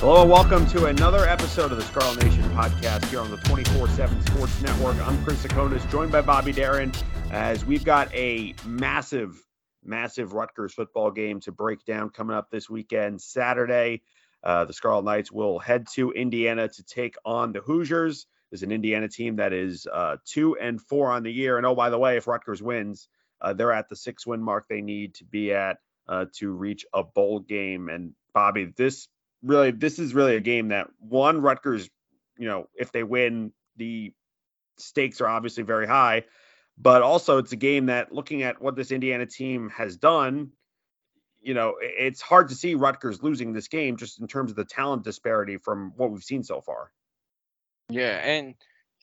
Hello 0.00 0.22
and 0.22 0.30
welcome 0.30 0.66
to 0.68 0.86
another 0.86 1.26
episode 1.26 1.72
of 1.72 1.76
the 1.76 1.84
Scarlet 1.84 2.24
Nation 2.24 2.42
podcast 2.52 3.04
here 3.10 3.20
on 3.20 3.30
the 3.30 3.36
24 3.36 3.86
7 3.86 4.22
Sports 4.28 4.62
Network. 4.62 4.96
I'm 5.06 5.22
Chris 5.22 5.44
Tsakonas, 5.44 5.86
joined 5.90 6.10
by 6.10 6.22
Bobby 6.22 6.54
Deren, 6.54 6.94
as 7.30 7.66
we've 7.66 7.84
got 7.84 8.10
a 8.14 8.54
massive, 8.64 9.38
massive 9.84 10.32
Rutgers 10.32 10.72
football 10.72 11.10
game 11.10 11.40
to 11.40 11.52
break 11.52 11.84
down 11.84 12.08
coming 12.08 12.34
up 12.34 12.48
this 12.50 12.70
weekend. 12.70 13.20
Saturday, 13.20 14.00
uh, 14.42 14.64
the 14.64 14.72
Scarlet 14.72 15.04
Knights 15.04 15.30
will 15.30 15.58
head 15.58 15.86
to 15.92 16.12
Indiana 16.12 16.66
to 16.66 16.82
take 16.82 17.16
on 17.26 17.52
the 17.52 17.60
Hoosiers. 17.60 18.26
There's 18.50 18.62
an 18.62 18.72
Indiana 18.72 19.06
team 19.06 19.36
that 19.36 19.52
is 19.52 19.86
uh, 19.86 20.16
two 20.24 20.56
and 20.56 20.80
four 20.80 21.10
on 21.10 21.24
the 21.24 21.30
year. 21.30 21.58
And 21.58 21.66
oh, 21.66 21.74
by 21.74 21.90
the 21.90 21.98
way, 21.98 22.16
if 22.16 22.26
Rutgers 22.26 22.62
wins, 22.62 23.06
uh, 23.42 23.52
they're 23.52 23.70
at 23.70 23.90
the 23.90 23.96
six 23.96 24.26
win 24.26 24.42
mark 24.42 24.64
they 24.66 24.80
need 24.80 25.16
to 25.16 25.24
be 25.26 25.52
at 25.52 25.76
uh, 26.08 26.24
to 26.36 26.52
reach 26.52 26.86
a 26.94 27.04
bowl 27.04 27.40
game. 27.40 27.90
And 27.90 28.14
Bobby, 28.32 28.72
this 28.74 29.06
really 29.42 29.70
this 29.70 29.98
is 29.98 30.14
really 30.14 30.36
a 30.36 30.40
game 30.40 30.68
that 30.68 30.88
one 30.98 31.40
Rutgers, 31.40 31.88
you 32.38 32.46
know, 32.46 32.68
if 32.74 32.92
they 32.92 33.02
win, 33.02 33.52
the 33.76 34.12
stakes 34.78 35.20
are 35.20 35.28
obviously 35.28 35.62
very 35.62 35.86
high, 35.86 36.24
but 36.78 37.02
also 37.02 37.38
it's 37.38 37.52
a 37.52 37.56
game 37.56 37.86
that 37.86 38.12
looking 38.12 38.42
at 38.42 38.60
what 38.60 38.76
this 38.76 38.90
Indiana 38.90 39.26
team 39.26 39.70
has 39.70 39.96
done, 39.96 40.50
you 41.42 41.54
know, 41.54 41.74
it's 41.80 42.20
hard 42.20 42.48
to 42.48 42.54
see 42.54 42.74
Rutgers 42.74 43.22
losing 43.22 43.52
this 43.52 43.68
game 43.68 43.96
just 43.96 44.20
in 44.20 44.26
terms 44.26 44.50
of 44.50 44.56
the 44.56 44.64
talent 44.64 45.04
disparity 45.04 45.56
from 45.56 45.92
what 45.96 46.10
we've 46.10 46.22
seen 46.22 46.42
so 46.42 46.60
far. 46.60 46.92
Yeah, 47.88 48.18
and 48.18 48.54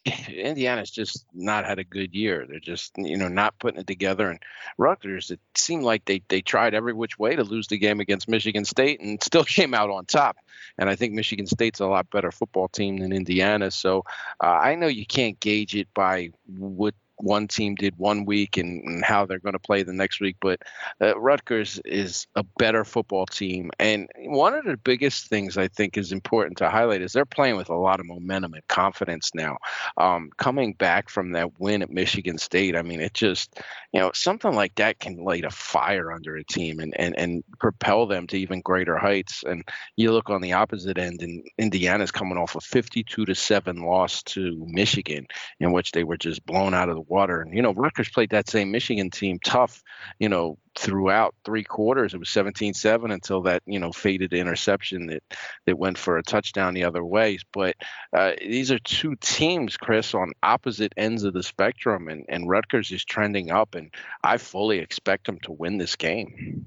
Indiana's 0.29 0.91
just 0.91 1.25
not 1.33 1.65
had 1.65 1.79
a 1.79 1.83
good 1.83 2.13
year. 2.13 2.45
They're 2.47 2.59
just, 2.59 2.93
you 2.97 3.17
know, 3.17 3.27
not 3.27 3.57
putting 3.59 3.79
it 3.79 3.87
together. 3.87 4.29
And 4.29 4.39
Rutgers, 4.77 5.31
it 5.31 5.39
seemed 5.55 5.83
like 5.83 6.05
they 6.05 6.21
they 6.27 6.41
tried 6.41 6.73
every 6.73 6.93
which 6.93 7.17
way 7.17 7.35
to 7.35 7.43
lose 7.43 7.67
the 7.67 7.77
game 7.77 7.99
against 7.99 8.29
Michigan 8.29 8.65
State 8.65 9.01
and 9.01 9.21
still 9.21 9.43
came 9.45 9.73
out 9.73 9.89
on 9.89 10.05
top. 10.05 10.37
And 10.77 10.89
I 10.89 10.95
think 10.95 11.13
Michigan 11.13 11.47
State's 11.47 11.79
a 11.79 11.87
lot 11.87 12.09
better 12.09 12.31
football 12.31 12.67
team 12.67 12.97
than 12.97 13.11
Indiana. 13.11 13.71
So 13.71 14.03
uh, 14.43 14.47
I 14.47 14.75
know 14.75 14.87
you 14.87 15.05
can't 15.05 15.39
gauge 15.39 15.75
it 15.75 15.87
by 15.93 16.31
what 16.45 16.93
one 17.17 17.47
team 17.47 17.75
did 17.75 17.97
one 17.97 18.25
week 18.25 18.57
and, 18.57 18.83
and 18.83 19.03
how 19.03 19.25
they're 19.25 19.39
going 19.39 19.53
to 19.53 19.59
play 19.59 19.83
the 19.83 19.93
next 19.93 20.19
week. 20.19 20.37
But 20.39 20.61
uh, 21.01 21.17
Rutgers 21.19 21.79
is 21.83 22.27
a 22.35 22.43
better 22.57 22.83
football 22.83 23.25
team. 23.25 23.71
And 23.79 24.07
one 24.17 24.53
of 24.53 24.65
the 24.65 24.77
biggest 24.77 25.27
things 25.27 25.57
I 25.57 25.67
think 25.67 25.97
is 25.97 26.11
important 26.11 26.57
to 26.59 26.69
highlight 26.69 27.01
is 27.01 27.13
they're 27.13 27.25
playing 27.25 27.57
with 27.57 27.69
a 27.69 27.75
lot 27.75 27.99
of 27.99 28.05
momentum 28.05 28.53
and 28.53 28.67
confidence 28.67 29.31
now. 29.33 29.57
Um, 29.97 30.29
coming 30.37 30.73
back 30.73 31.09
from 31.09 31.31
that 31.31 31.59
win 31.59 31.81
at 31.81 31.89
Michigan 31.89 32.37
State, 32.37 32.75
I 32.75 32.81
mean, 32.81 33.01
it 33.01 33.13
just, 33.13 33.59
you 33.93 33.99
know, 33.99 34.11
something 34.13 34.53
like 34.53 34.75
that 34.75 34.99
can 34.99 35.17
light 35.23 35.45
a 35.45 35.49
fire 35.49 36.11
under 36.11 36.35
a 36.35 36.43
team 36.43 36.79
and, 36.79 36.93
and, 36.99 37.17
and 37.17 37.43
propel 37.59 38.05
them 38.05 38.27
to 38.27 38.37
even 38.37 38.61
greater 38.61 38.97
heights. 38.97 39.43
And 39.43 39.63
you 39.95 40.11
look 40.11 40.29
on 40.29 40.41
the 40.41 40.53
opposite 40.53 40.97
end, 40.97 41.21
and 41.21 41.43
Indiana's 41.57 42.11
coming 42.11 42.37
off 42.37 42.55
a 42.55 42.61
52 42.61 43.25
to 43.25 43.35
7 43.35 43.81
loss 43.81 44.21
to 44.23 44.63
Michigan, 44.67 45.27
in 45.59 45.71
which 45.71 45.91
they 45.91 46.03
were 46.03 46.17
just 46.17 46.45
blown 46.45 46.73
out 46.73 46.89
of 46.89 46.95
the 46.95 47.06
water. 47.09 47.41
And, 47.41 47.53
you 47.53 47.61
know, 47.61 47.73
Rutgers 47.73 48.09
played 48.09 48.31
that 48.31 48.49
same 48.49 48.71
Michigan 48.71 49.09
team 49.09 49.39
tough, 49.43 49.83
you 50.19 50.29
know, 50.29 50.57
throughout 50.77 51.35
three 51.43 51.63
quarters. 51.63 52.13
It 52.13 52.19
was 52.19 52.29
17 52.29 52.73
7 52.73 53.11
until 53.11 53.41
that, 53.43 53.63
you 53.65 53.79
know, 53.79 53.91
faded 53.91 54.33
interception 54.33 55.07
that, 55.07 55.23
that 55.65 55.77
went 55.77 55.97
for 55.97 56.17
a 56.17 56.23
touchdown 56.23 56.73
the 56.73 56.83
other 56.83 57.03
way. 57.03 57.37
But 57.51 57.75
uh, 58.13 58.33
these 58.39 58.71
are 58.71 58.79
two 58.79 59.15
teams, 59.15 59.77
Chris, 59.77 60.13
on 60.13 60.31
opposite 60.43 60.93
ends 60.97 61.23
of 61.23 61.33
the 61.33 61.43
spectrum. 61.43 62.07
And, 62.07 62.25
and 62.29 62.49
Rutgers 62.49 62.91
is 62.91 63.03
trending 63.03 63.51
up. 63.51 63.75
And 63.75 63.93
I 64.23 64.37
fully 64.37 64.79
expect 64.79 65.25
them 65.25 65.39
to 65.43 65.51
win 65.51 65.77
this 65.77 65.95
game. 65.95 66.65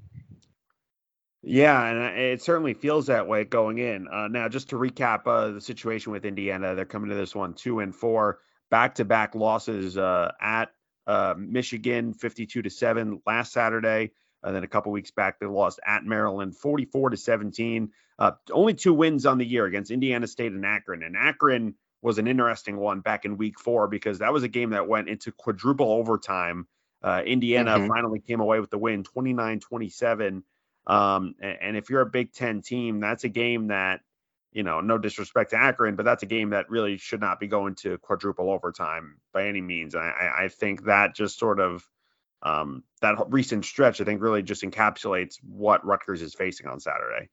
Yeah, 1.43 1.83
and 1.87 2.19
it 2.19 2.43
certainly 2.43 2.75
feels 2.75 3.07
that 3.07 3.27
way 3.27 3.45
going 3.45 3.79
in. 3.79 4.09
Uh, 4.09 4.29
now, 4.29 4.49
just 4.49 4.69
to 4.71 4.77
recap 4.77 5.27
uh, 5.27 5.53
the 5.53 5.61
situation 5.61 6.13
with 6.13 6.27
Indiana, 6.27 6.75
they're 6.75 6.85
coming 6.85 7.09
to 7.09 7.17
this 7.17 7.35
one 7.35 7.55
two 7.55 7.81
and 7.81 7.95
four 7.95 8.41
back 8.71 8.97
to 8.97 9.05
back 9.05 9.35
losses 9.35 9.97
uh, 9.99 10.33
at 10.41 10.71
uh, 11.07 11.35
Michigan, 11.37 12.15
52 12.15 12.63
to 12.63 12.71
7 12.71 13.21
last 13.27 13.53
Saturday. 13.53 14.13
And 14.43 14.57
then 14.57 14.65
a 14.65 14.69
couple 14.69 14.93
weeks 14.93 15.11
back, 15.11 15.39
they 15.39 15.47
lost 15.47 15.81
at 15.87 16.05
Maryland, 16.05 16.57
44 16.57 17.11
to 17.11 17.17
17. 17.17 17.91
Uh, 18.19 18.33
only 18.51 18.75
two 18.75 18.95
wins 18.95 19.27
on 19.27 19.39
the 19.39 19.45
year 19.45 19.67
against 19.67 19.91
Indiana 19.91 20.27
State 20.27 20.53
and 20.53 20.65
Akron. 20.65 21.03
And 21.03 21.17
Akron 21.17 21.75
was 22.03 22.19
an 22.19 22.27
interesting 22.27 22.77
one 22.77 23.01
back 23.01 23.25
in 23.25 23.37
week 23.37 23.59
four 23.59 23.89
because 23.89 24.21
that 24.21 24.33
was 24.33 24.43
a 24.43 24.49
game 24.49 24.71
that 24.71 24.89
went 24.89 25.09
into 25.09 25.33
quadruple 25.33 25.91
overtime. 25.91 26.67
Uh, 27.03 27.23
Indiana 27.25 27.79
mm-hmm. 27.79 27.89
finally 27.89 28.21
came 28.21 28.41
away 28.41 28.61
with 28.61 28.71
the 28.71 28.79
win, 28.79 29.05
29 29.05 29.61
27. 29.61 30.43
Um, 30.87 31.35
and, 31.41 31.59
and 31.61 31.77
if 31.77 31.91
you're 31.91 32.01
a 32.01 32.07
Big 32.07 32.33
Ten 32.33 32.63
team, 32.63 33.01
that's 33.01 33.25
a 33.25 33.29
game 33.29 33.69
that 33.69 34.01
you 34.53 34.63
know, 34.63 34.81
no 34.81 34.99
disrespect 34.99 35.51
to 35.51 35.57
Akron, 35.57 35.97
but 35.97 36.05
that's 36.05 36.23
a 36.23 36.27
game 36.27 36.51
that 36.51 36.71
really 36.71 36.97
should 36.97 37.21
not 37.21 37.39
be 37.39 37.47
going 37.47 37.77
to 37.77 37.99
quadruple 37.99 38.51
overtime 38.51 39.19
by 39.33 39.47
any 39.47 39.61
means. 39.61 39.95
I, 39.95 40.31
I 40.41 40.49
think 40.49 40.85
that 40.85 41.15
just 41.15 41.39
sort 41.39 41.61
of 41.61 41.87
um, 42.43 42.83
that 43.01 43.17
recent 43.29 43.65
stretch, 43.65 44.01
I 44.01 44.05
think, 44.05 44.23
really 44.23 44.43
just 44.43 44.63
encapsulates 44.63 45.37
what 45.43 45.85
Rutgers 45.85 46.23
is 46.23 46.35
facing 46.35 46.67
on 46.67 46.81
Saturday. 46.81 47.29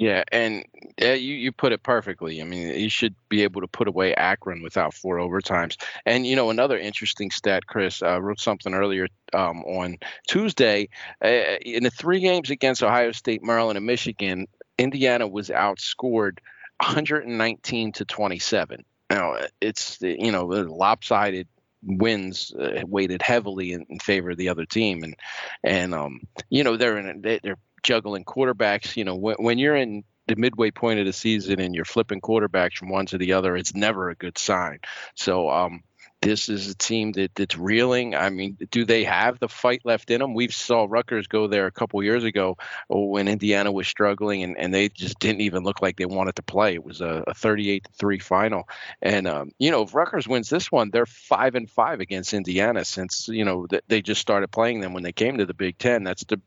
Yeah, 0.00 0.24
and 0.32 0.64
you 0.98 1.14
you 1.16 1.52
put 1.52 1.72
it 1.72 1.82
perfectly. 1.82 2.40
I 2.40 2.44
mean, 2.44 2.68
you 2.68 2.88
should 2.88 3.14
be 3.28 3.42
able 3.42 3.60
to 3.60 3.68
put 3.68 3.86
away 3.86 4.14
Akron 4.14 4.62
without 4.62 4.94
four 4.94 5.18
overtimes. 5.18 5.76
And 6.06 6.26
you 6.26 6.36
know, 6.36 6.48
another 6.48 6.78
interesting 6.78 7.30
stat, 7.30 7.66
Chris 7.66 8.02
uh, 8.02 8.18
wrote 8.18 8.40
something 8.40 8.72
earlier 8.72 9.08
um, 9.34 9.62
on 9.64 9.98
Tuesday. 10.26 10.88
Uh, 11.22 11.58
in 11.60 11.82
the 11.82 11.90
three 11.90 12.20
games 12.20 12.48
against 12.48 12.82
Ohio 12.82 13.12
State, 13.12 13.42
Maryland, 13.44 13.76
and 13.76 13.84
Michigan, 13.84 14.46
Indiana 14.80 15.28
was 15.28 15.48
outscored 15.50 16.38
119 16.78 17.92
to 17.92 18.04
27. 18.04 18.84
Now 19.10 19.36
it's 19.60 19.98
you 20.00 20.32
know 20.32 20.46
lopsided 20.46 21.48
wins 21.82 22.52
uh, 22.52 22.82
weighted 22.86 23.22
heavily 23.22 23.72
in, 23.72 23.86
in, 23.88 23.98
favor 23.98 24.30
of 24.30 24.36
the 24.36 24.48
other 24.48 24.64
team, 24.64 25.02
and 25.02 25.16
and 25.62 25.94
um 25.94 26.20
you 26.48 26.64
know 26.64 26.76
they're 26.76 26.98
in 26.98 27.26
a, 27.26 27.40
they're 27.42 27.58
juggling 27.82 28.24
quarterbacks. 28.24 28.96
You 28.96 29.04
know 29.04 29.16
when, 29.16 29.36
when 29.38 29.58
you're 29.58 29.76
in 29.76 30.04
the 30.26 30.36
midway 30.36 30.70
point 30.70 31.00
of 31.00 31.06
the 31.06 31.12
season 31.12 31.60
and 31.60 31.74
you're 31.74 31.84
flipping 31.84 32.20
quarterbacks 32.20 32.76
from 32.76 32.88
one 32.88 33.06
to 33.06 33.18
the 33.18 33.32
other, 33.32 33.56
it's 33.56 33.74
never 33.74 34.10
a 34.10 34.14
good 34.14 34.38
sign. 34.38 34.78
So 35.14 35.50
um 35.50 35.82
this 36.22 36.48
is 36.48 36.68
a 36.68 36.74
team 36.74 37.12
that, 37.12 37.34
that's 37.34 37.56
reeling. 37.56 38.14
I 38.14 38.28
mean, 38.30 38.58
do 38.70 38.84
they 38.84 39.04
have 39.04 39.38
the 39.38 39.48
fight 39.48 39.82
left 39.84 40.10
in 40.10 40.20
them? 40.20 40.34
We 40.34 40.48
saw 40.48 40.86
Rutgers 40.88 41.26
go 41.26 41.46
there 41.46 41.66
a 41.66 41.70
couple 41.70 42.02
years 42.02 42.24
ago 42.24 42.58
when 42.88 43.26
Indiana 43.26 43.72
was 43.72 43.88
struggling, 43.88 44.42
and, 44.42 44.58
and 44.58 44.72
they 44.72 44.88
just 44.90 45.18
didn't 45.18 45.40
even 45.40 45.62
look 45.62 45.80
like 45.80 45.96
they 45.96 46.06
wanted 46.06 46.36
to 46.36 46.42
play. 46.42 46.74
It 46.74 46.84
was 46.84 47.00
a, 47.00 47.24
a 47.26 47.34
38 47.34 47.84
to 47.84 47.90
three 47.92 48.18
final, 48.18 48.68
and 49.00 49.26
um, 49.26 49.52
you 49.58 49.70
know, 49.70 49.82
if 49.82 49.94
Rutgers 49.94 50.28
wins 50.28 50.50
this 50.50 50.70
one, 50.70 50.90
they're 50.90 51.06
five 51.06 51.54
and 51.54 51.70
five 51.70 52.00
against 52.00 52.34
Indiana 52.34 52.84
since 52.84 53.28
you 53.28 53.44
know 53.44 53.66
they 53.88 54.02
just 54.02 54.20
started 54.20 54.50
playing 54.50 54.80
them 54.80 54.92
when 54.92 55.02
they 55.02 55.12
came 55.12 55.38
to 55.38 55.46
the 55.46 55.54
Big 55.54 55.78
Ten. 55.78 56.04
That's 56.04 56.24
the 56.24 56.40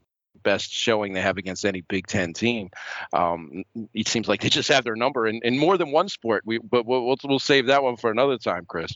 best 0.43 0.71
showing 0.71 1.13
they 1.13 1.21
have 1.21 1.37
against 1.37 1.65
any 1.65 1.81
Big 1.81 2.05
Ten 2.05 2.33
team. 2.33 2.69
Um, 3.13 3.63
it 3.93 4.07
seems 4.07 4.27
like 4.27 4.41
they 4.41 4.49
just 4.49 4.69
have 4.69 4.83
their 4.83 4.95
number 4.95 5.25
in, 5.25 5.39
in 5.43 5.57
more 5.57 5.77
than 5.77 5.91
one 5.91 6.09
sport. 6.09 6.43
We, 6.45 6.59
but 6.59 6.85
we'll, 6.85 7.15
we'll 7.23 7.39
save 7.39 7.67
that 7.67 7.81
one 7.81 7.95
for 7.95 8.11
another 8.11 8.37
time, 8.37 8.65
Chris. 8.67 8.95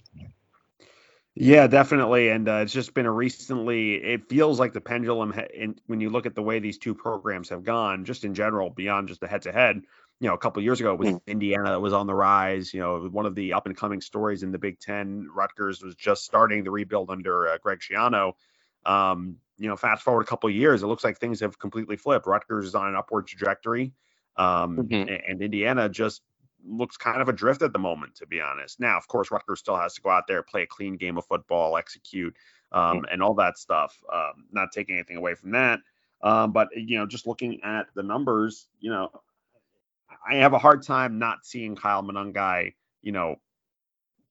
Yeah, 1.40 1.68
definitely, 1.68 2.30
and 2.30 2.50
uh, 2.50 2.62
it's 2.64 2.74
just 2.74 2.96
been 2.96 3.06
a 3.06 3.12
recently. 3.12 3.94
It 3.96 4.28
feels 4.28 4.60
like 4.60 4.74
the 4.74 4.82
pendulum, 4.82 5.32
ha- 5.32 5.46
in, 5.54 5.76
when 5.86 6.02
you 6.02 6.10
look 6.10 6.26
at 6.26 6.34
the 6.34 6.42
way 6.42 6.58
these 6.58 6.80
two 6.80 6.96
programs 6.96 7.50
have 7.50 7.64
gone, 7.64 8.06
just 8.06 8.24
in 8.24 8.34
general, 8.34 8.72
beyond 8.72 9.08
just 9.08 9.22
the 9.22 9.28
head-to-head. 9.28 9.84
You 10.20 10.28
know, 10.28 10.34
a 10.34 10.38
couple 10.40 10.64
years 10.64 10.80
ago 10.80 10.94
it 10.94 11.00
was 11.00 11.10
mm. 11.10 11.22
Indiana 11.28 11.66
that 11.66 11.80
was 11.80 11.94
on 11.94 12.08
the 12.08 12.16
rise. 12.16 12.74
You 12.74 12.80
know, 12.80 13.08
one 13.12 13.28
of 13.28 13.36
the 13.36 13.54
up-and-coming 13.54 14.02
stories 14.02 14.42
in 14.42 14.52
the 14.52 14.58
Big 14.58 14.80
Ten. 14.80 15.30
Rutgers 15.32 15.84
was 15.84 15.94
just 15.94 16.26
starting 16.26 16.64
the 16.64 16.72
rebuild 16.72 17.12
under 17.12 17.48
uh, 17.50 17.60
Greg 17.60 17.82
Schiano. 17.82 18.34
Um, 18.84 19.36
you 19.60 19.68
know, 19.68 19.76
fast 19.76 20.02
forward 20.02 20.22
a 20.22 20.26
couple 20.26 20.50
years, 20.50 20.82
it 20.82 20.88
looks 20.88 21.04
like 21.04 21.20
things 21.20 21.42
have 21.42 21.60
completely 21.60 21.98
flipped. 21.98 22.26
Rutgers 22.26 22.66
is 22.66 22.74
on 22.74 22.88
an 22.88 22.96
upward 22.96 23.28
trajectory, 23.28 23.94
um, 24.38 24.78
mm-hmm. 24.78 24.94
and, 24.94 25.10
and 25.10 25.42
Indiana 25.44 25.88
just 25.88 26.24
looks 26.68 26.98
kind 26.98 27.22
of 27.22 27.30
adrift 27.30 27.62
at 27.62 27.74
the 27.74 27.80
moment, 27.80 28.16
to 28.16 28.28
be 28.28 28.42
honest. 28.42 28.80
Now, 28.80 28.98
of 28.98 29.08
course, 29.08 29.32
Rutgers 29.32 29.60
still 29.60 29.78
has 29.78 29.94
to 29.96 30.02
go 30.02 30.10
out 30.10 30.28
there, 30.28 30.44
play 30.44 30.64
a 30.64 30.68
clean 30.68 30.98
game 30.98 31.18
of 31.18 31.26
football, 31.26 31.78
execute, 31.78 32.36
um, 32.72 33.06
and 33.12 33.24
all 33.24 33.34
that 33.36 33.58
stuff. 33.58 33.98
Um, 34.12 34.46
not 34.52 34.72
taking 34.72 34.96
anything 34.96 35.18
away 35.18 35.36
from 35.36 35.52
that. 35.52 35.80
Um, 36.22 36.52
but 36.52 36.70
you 36.76 36.98
know, 36.98 37.06
just 37.06 37.28
looking 37.28 37.62
at 37.64 37.88
the 37.96 38.04
numbers, 38.04 38.68
you 38.80 38.90
know, 38.90 39.10
I 40.30 40.38
have 40.38 40.54
a 40.54 40.60
hard 40.60 40.84
time 40.84 41.20
not 41.20 41.46
seeing 41.46 41.76
Kyle 41.76 42.04
Monangai, 42.04 42.74
you 43.02 43.12
know, 43.12 43.36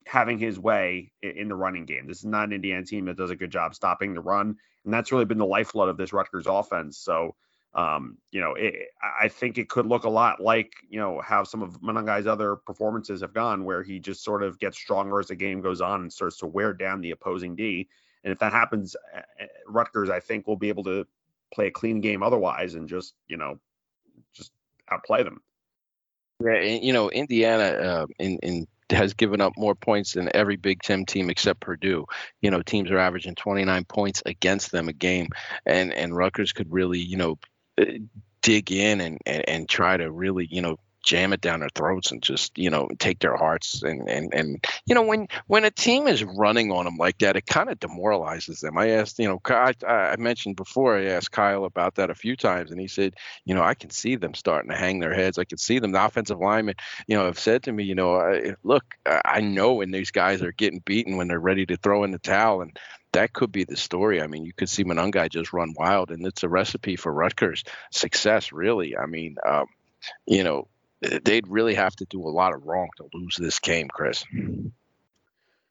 having 0.06 0.38
his 0.38 0.58
way 0.58 1.12
in 1.22 1.48
the 1.48 1.54
running 1.54 1.84
game. 1.84 2.06
This 2.06 2.18
is 2.18 2.26
not 2.26 2.44
an 2.44 2.52
Indiana 2.52 2.84
team 2.84 3.06
that 3.06 3.16
does 3.16 3.30
a 3.30 3.36
good 3.36 3.50
job 3.50 3.74
stopping 3.74 4.14
the 4.14 4.20
run, 4.20 4.56
and 4.84 4.92
that's 4.92 5.12
really 5.12 5.24
been 5.24 5.38
the 5.38 5.46
lifeblood 5.46 5.88
of 5.88 5.96
this 5.96 6.12
Rutgers 6.12 6.46
offense. 6.46 6.98
So 6.98 7.34
um, 7.76 8.16
you 8.32 8.40
know, 8.40 8.54
it, 8.54 8.88
I 9.20 9.28
think 9.28 9.58
it 9.58 9.68
could 9.68 9.84
look 9.84 10.04
a 10.04 10.10
lot 10.10 10.40
like, 10.40 10.72
you 10.88 10.98
know, 10.98 11.20
how 11.20 11.44
some 11.44 11.62
of 11.62 11.78
Monangai's 11.82 12.26
other 12.26 12.56
performances 12.56 13.20
have 13.20 13.34
gone, 13.34 13.64
where 13.64 13.82
he 13.82 13.98
just 13.98 14.24
sort 14.24 14.42
of 14.42 14.58
gets 14.58 14.78
stronger 14.78 15.20
as 15.20 15.26
the 15.26 15.36
game 15.36 15.60
goes 15.60 15.82
on 15.82 16.00
and 16.00 16.12
starts 16.12 16.38
to 16.38 16.46
wear 16.46 16.72
down 16.72 17.02
the 17.02 17.10
opposing 17.10 17.54
D. 17.54 17.86
And 18.24 18.32
if 18.32 18.38
that 18.38 18.52
happens, 18.52 18.96
Rutgers, 19.68 20.08
I 20.08 20.20
think, 20.20 20.46
will 20.46 20.56
be 20.56 20.70
able 20.70 20.84
to 20.84 21.06
play 21.52 21.66
a 21.66 21.70
clean 21.70 22.00
game 22.00 22.22
otherwise 22.22 22.74
and 22.74 22.88
just, 22.88 23.14
you 23.28 23.36
know, 23.36 23.60
just 24.32 24.52
outplay 24.90 25.22
them. 25.22 25.42
Yeah, 26.42 26.54
and, 26.54 26.82
you 26.82 26.94
know, 26.94 27.10
Indiana 27.10 27.64
uh, 27.64 28.06
in 28.18 28.38
in 28.42 28.66
has 28.90 29.14
given 29.14 29.40
up 29.40 29.52
more 29.56 29.74
points 29.74 30.12
than 30.12 30.30
every 30.34 30.56
Big 30.56 30.80
Ten 30.80 31.04
team 31.04 31.28
except 31.28 31.60
Purdue. 31.60 32.06
You 32.40 32.50
know, 32.50 32.62
teams 32.62 32.90
are 32.90 32.98
averaging 32.98 33.34
29 33.34 33.84
points 33.84 34.22
against 34.24 34.72
them 34.72 34.88
a 34.88 34.92
game, 34.92 35.28
and 35.66 35.92
and 35.92 36.16
Rutgers 36.16 36.52
could 36.52 36.72
really, 36.72 37.00
you 37.00 37.16
know, 37.16 37.38
dig 38.42 38.70
in 38.72 39.00
and, 39.00 39.18
and 39.26 39.48
and 39.48 39.68
try 39.68 39.96
to 39.96 40.10
really, 40.10 40.46
you 40.50 40.62
know, 40.62 40.78
jam 41.06 41.32
it 41.32 41.40
down 41.40 41.60
their 41.60 41.70
throats 41.74 42.10
and 42.10 42.20
just 42.20 42.58
you 42.58 42.68
know 42.68 42.88
take 42.98 43.20
their 43.20 43.36
hearts 43.36 43.82
and 43.82 44.08
and 44.10 44.34
and 44.34 44.64
you 44.86 44.94
know 44.94 45.02
when 45.02 45.28
when 45.46 45.64
a 45.64 45.70
team 45.70 46.08
is 46.08 46.24
running 46.24 46.72
on 46.72 46.84
them 46.84 46.96
like 46.96 47.16
that 47.18 47.36
it 47.36 47.46
kind 47.46 47.70
of 47.70 47.78
demoralizes 47.78 48.60
them. 48.60 48.76
I 48.76 48.90
asked 48.90 49.18
you 49.18 49.28
know 49.28 49.40
I, 49.46 49.72
I 49.86 50.16
mentioned 50.16 50.56
before 50.56 50.98
i 50.98 51.04
asked 51.06 51.30
kyle 51.30 51.64
about 51.64 51.94
that 51.94 52.10
a 52.10 52.14
few 52.14 52.36
times 52.36 52.72
and 52.72 52.80
he 52.80 52.88
said 52.88 53.14
you 53.44 53.54
know 53.54 53.62
i 53.62 53.74
can 53.74 53.90
see 53.90 54.16
them 54.16 54.34
starting 54.34 54.70
to 54.70 54.76
hang 54.76 54.98
their 54.98 55.14
heads. 55.14 55.38
I 55.38 55.44
can 55.44 55.58
see 55.58 55.78
them. 55.78 55.92
The 55.92 56.04
offensive 56.04 56.40
linemen 56.40 56.74
you 57.06 57.16
know 57.16 57.26
have 57.26 57.38
said 57.38 57.62
to 57.62 57.72
me 57.72 57.84
you 57.84 57.94
know 57.94 58.16
I, 58.16 58.54
look 58.64 58.84
i 59.24 59.40
know 59.40 59.74
when 59.74 59.92
these 59.92 60.10
guys 60.10 60.42
are 60.42 60.52
getting 60.52 60.80
beaten 60.80 61.16
when 61.16 61.28
they're 61.28 61.38
ready 61.38 61.64
to 61.66 61.76
throw 61.76 62.02
in 62.02 62.10
the 62.10 62.18
towel 62.18 62.62
and 62.62 62.76
that 63.16 63.32
could 63.32 63.50
be 63.50 63.64
the 63.64 63.76
story. 63.76 64.20
I 64.20 64.26
mean, 64.26 64.44
you 64.44 64.52
could 64.52 64.68
see 64.68 64.84
Monangai 64.84 65.30
just 65.30 65.54
run 65.54 65.74
wild, 65.74 66.10
and 66.10 66.26
it's 66.26 66.42
a 66.42 66.48
recipe 66.48 66.96
for 66.96 67.10
Rutgers 67.10 67.64
success, 67.90 68.52
really. 68.52 68.96
I 68.96 69.06
mean, 69.06 69.36
um, 69.44 69.66
you 70.26 70.44
know, 70.44 70.68
they'd 71.00 71.48
really 71.48 71.74
have 71.74 71.96
to 71.96 72.04
do 72.04 72.20
a 72.22 72.28
lot 72.28 72.54
of 72.54 72.66
wrong 72.66 72.88
to 72.98 73.08
lose 73.14 73.36
this 73.36 73.58
game, 73.58 73.88
Chris. 73.88 74.24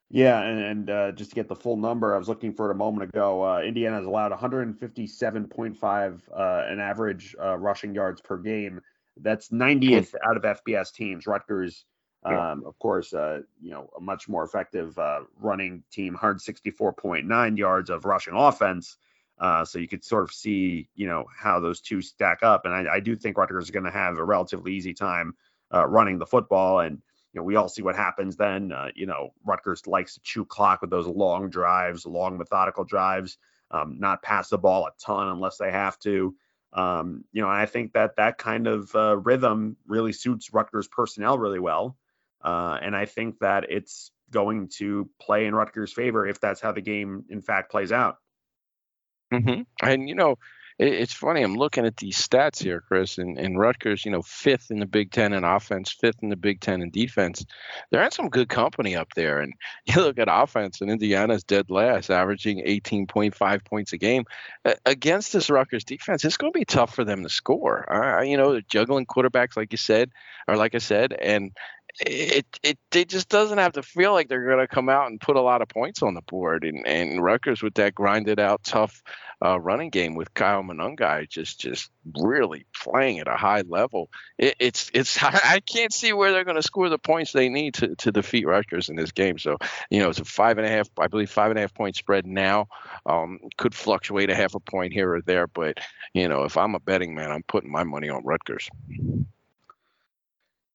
Yeah, 0.09 0.41
and, 0.41 0.59
and 0.59 0.89
uh, 0.89 1.11
just 1.11 1.31
to 1.31 1.35
get 1.35 1.47
the 1.47 1.55
full 1.55 1.77
number, 1.77 2.15
I 2.15 2.17
was 2.17 2.27
looking 2.27 2.53
for 2.53 2.69
it 2.69 2.71
a 2.71 2.77
moment 2.77 3.09
ago. 3.09 3.43
Uh, 3.43 3.61
Indiana 3.61 3.97
has 3.97 4.05
allowed 4.05 4.31
157.5 4.31 6.21
uh, 6.33 6.63
an 6.67 6.79
average 6.79 7.35
uh, 7.39 7.57
rushing 7.57 7.93
yards 7.93 8.21
per 8.21 8.37
game. 8.37 8.81
That's 9.17 9.49
90th 9.49 10.13
out 10.27 10.37
of 10.37 10.43
FBS 10.43 10.93
teams. 10.93 11.27
Rutgers, 11.27 11.85
um, 12.25 12.63
of 12.65 12.77
course, 12.79 13.13
uh, 13.13 13.41
you 13.61 13.71
know, 13.71 13.89
a 13.97 14.01
much 14.01 14.27
more 14.27 14.43
effective 14.43 14.97
uh, 14.97 15.21
running 15.39 15.83
team, 15.91 16.17
164.9 16.19 17.57
yards 17.57 17.89
of 17.89 18.05
rushing 18.05 18.33
offense. 18.35 18.97
Uh, 19.37 19.65
so 19.65 19.79
you 19.79 19.87
could 19.87 20.03
sort 20.03 20.23
of 20.23 20.31
see, 20.31 20.87
you 20.95 21.07
know, 21.07 21.25
how 21.37 21.59
those 21.59 21.81
two 21.81 22.01
stack 22.01 22.41
up. 22.41 22.65
And 22.65 22.73
I, 22.73 22.95
I 22.95 22.99
do 22.99 23.15
think 23.15 23.37
Rutgers 23.37 23.65
is 23.65 23.71
going 23.71 23.85
to 23.85 23.91
have 23.91 24.17
a 24.17 24.23
relatively 24.23 24.73
easy 24.73 24.93
time 24.93 25.35
uh, 25.73 25.85
running 25.85 26.17
the 26.17 26.25
football. 26.25 26.79
And 26.79 27.01
you 27.33 27.41
know, 27.41 27.43
we 27.43 27.57
all 27.57 27.67
see 27.67 27.81
what 27.81 27.97
happens 27.97 28.37
then. 28.37 28.71
Uh, 28.71 28.87
you 28.95 29.05
know, 29.05 29.33
Rutgers 29.43 29.85
likes 29.85 30.13
to 30.13 30.21
chew 30.23 30.45
clock 30.45 30.79
with 30.81 30.89
those 30.89 31.05
long 31.05 31.49
drives, 31.49 32.05
long 32.05 32.37
methodical 32.37 32.85
drives, 32.85 33.37
um, 33.71 33.97
not 33.99 34.23
pass 34.23 34.49
the 34.49 34.57
ball 34.57 34.87
a 34.87 34.91
ton 35.03 35.27
unless 35.27 35.57
they 35.57 35.69
have 35.69 35.99
to. 35.99 36.33
Um, 36.71 37.25
you 37.33 37.41
know, 37.41 37.49
I 37.49 37.65
think 37.65 37.93
that 37.93 38.15
that 38.15 38.37
kind 38.37 38.67
of 38.67 38.93
uh, 38.95 39.17
rhythm 39.17 39.75
really 39.85 40.13
suits 40.13 40.53
Rutgers 40.53 40.87
personnel 40.87 41.37
really 41.37 41.59
well. 41.59 41.97
Uh, 42.45 42.77
and 42.81 42.95
I 42.95 43.05
think 43.05 43.39
that 43.39 43.65
it's 43.69 44.11
going 44.31 44.69
to 44.77 45.09
play 45.19 45.45
in 45.45 45.55
Rutgers' 45.55 45.91
favor 45.91 46.27
if 46.27 46.39
that's 46.39 46.61
how 46.61 46.71
the 46.71 46.81
game, 46.81 47.25
in 47.29 47.41
fact, 47.41 47.71
plays 47.71 47.91
out. 47.91 48.17
Mm-hmm. 49.33 49.63
And 49.81 50.07
you 50.07 50.15
know, 50.15 50.37
it, 50.77 50.93
it's 50.93 51.13
funny. 51.13 51.41
I'm 51.41 51.55
looking 51.55 51.85
at 51.85 51.97
these 51.97 52.17
stats 52.17 52.61
here, 52.61 52.81
Chris, 52.81 53.17
and, 53.17 53.37
and 53.37 53.59
Rutgers. 53.59 54.05
You 54.05 54.11
know, 54.11 54.21
fifth 54.21 54.71
in 54.71 54.79
the 54.79 54.85
Big 54.85 55.11
Ten 55.11 55.33
in 55.33 55.43
offense, 55.43 55.91
fifth 55.91 56.21
in 56.21 56.29
the 56.29 56.35
Big 56.35 56.61
Ten 56.61 56.81
in 56.81 56.91
defense. 56.91 57.45
They're 57.91 58.03
in 58.03 58.11
some 58.11 58.29
good 58.29 58.49
company 58.49 58.95
up 58.95 59.13
there. 59.15 59.39
And 59.39 59.53
you 59.85 59.95
look 59.95 60.19
at 60.19 60.27
offense, 60.29 60.81
and 60.81 60.91
Indiana's 60.91 61.43
dead 61.43 61.69
last, 61.69 62.09
averaging 62.09 62.63
18.5 62.65 63.65
points 63.65 63.93
a 63.93 63.97
game 63.97 64.25
uh, 64.65 64.73
against 64.85 65.33
this 65.33 65.49
Rutgers 65.49 65.83
defense. 65.83 66.25
It's 66.25 66.37
going 66.37 66.53
to 66.53 66.59
be 66.59 66.65
tough 66.65 66.93
for 66.93 67.03
them 67.03 67.23
to 67.23 67.29
score. 67.29 67.91
Uh, 67.91 68.21
you 68.21 68.37
know, 68.37 68.59
juggling 68.61 69.05
quarterbacks, 69.05 69.57
like 69.57 69.71
you 69.71 69.77
said, 69.77 70.11
or 70.47 70.57
like 70.57 70.75
I 70.75 70.79
said, 70.79 71.13
and 71.13 71.51
it, 72.01 72.45
it 72.61 72.77
it 72.93 73.09
just 73.09 73.29
doesn't 73.29 73.57
have 73.57 73.73
to 73.73 73.83
feel 73.83 74.11
like 74.11 74.27
they're 74.27 74.45
going 74.45 74.59
to 74.59 74.67
come 74.67 74.89
out 74.89 75.07
and 75.07 75.19
put 75.19 75.37
a 75.37 75.41
lot 75.41 75.61
of 75.61 75.69
points 75.69 76.03
on 76.03 76.13
the 76.13 76.21
board. 76.21 76.63
And 76.65 76.85
and 76.85 77.23
Rutgers 77.23 77.63
with 77.63 77.75
that 77.75 77.95
grinded 77.95 78.39
out 78.39 78.63
tough 78.63 79.01
uh, 79.43 79.59
running 79.59 79.89
game 79.89 80.15
with 80.15 80.33
Kyle 80.33 80.61
Monangai 80.61 81.29
just 81.29 81.59
just 81.59 81.89
really 82.17 82.65
playing 82.77 83.19
at 83.19 83.27
a 83.27 83.37
high 83.37 83.61
level. 83.61 84.09
It, 84.37 84.55
it's 84.59 84.91
it's 84.93 85.17
I 85.23 85.61
can't 85.61 85.93
see 85.93 86.11
where 86.11 86.31
they're 86.31 86.43
going 86.43 86.55
to 86.55 86.63
score 86.63 86.89
the 86.89 86.97
points 86.97 87.31
they 87.31 87.49
need 87.49 87.75
to, 87.75 87.95
to 87.95 88.11
defeat 88.11 88.45
Rutgers 88.45 88.89
in 88.89 88.97
this 88.97 89.11
game. 89.11 89.37
So 89.37 89.57
you 89.89 89.99
know 89.99 90.09
it's 90.09 90.19
a 90.19 90.25
five 90.25 90.57
and 90.57 90.67
a 90.67 90.69
half, 90.69 90.89
I 90.97 91.07
believe 91.07 91.29
five 91.29 91.51
and 91.51 91.57
a 91.57 91.61
half 91.61 91.73
point 91.73 91.95
spread 91.95 92.25
now. 92.25 92.67
Um, 93.05 93.39
could 93.57 93.73
fluctuate 93.73 94.29
a 94.29 94.35
half 94.35 94.55
a 94.55 94.59
point 94.59 94.91
here 94.91 95.13
or 95.13 95.21
there, 95.21 95.47
but 95.47 95.77
you 96.13 96.27
know 96.27 96.43
if 96.43 96.57
I'm 96.57 96.75
a 96.75 96.79
betting 96.79 97.15
man, 97.15 97.31
I'm 97.31 97.43
putting 97.43 97.71
my 97.71 97.83
money 97.83 98.09
on 98.09 98.23
Rutgers. 98.25 98.69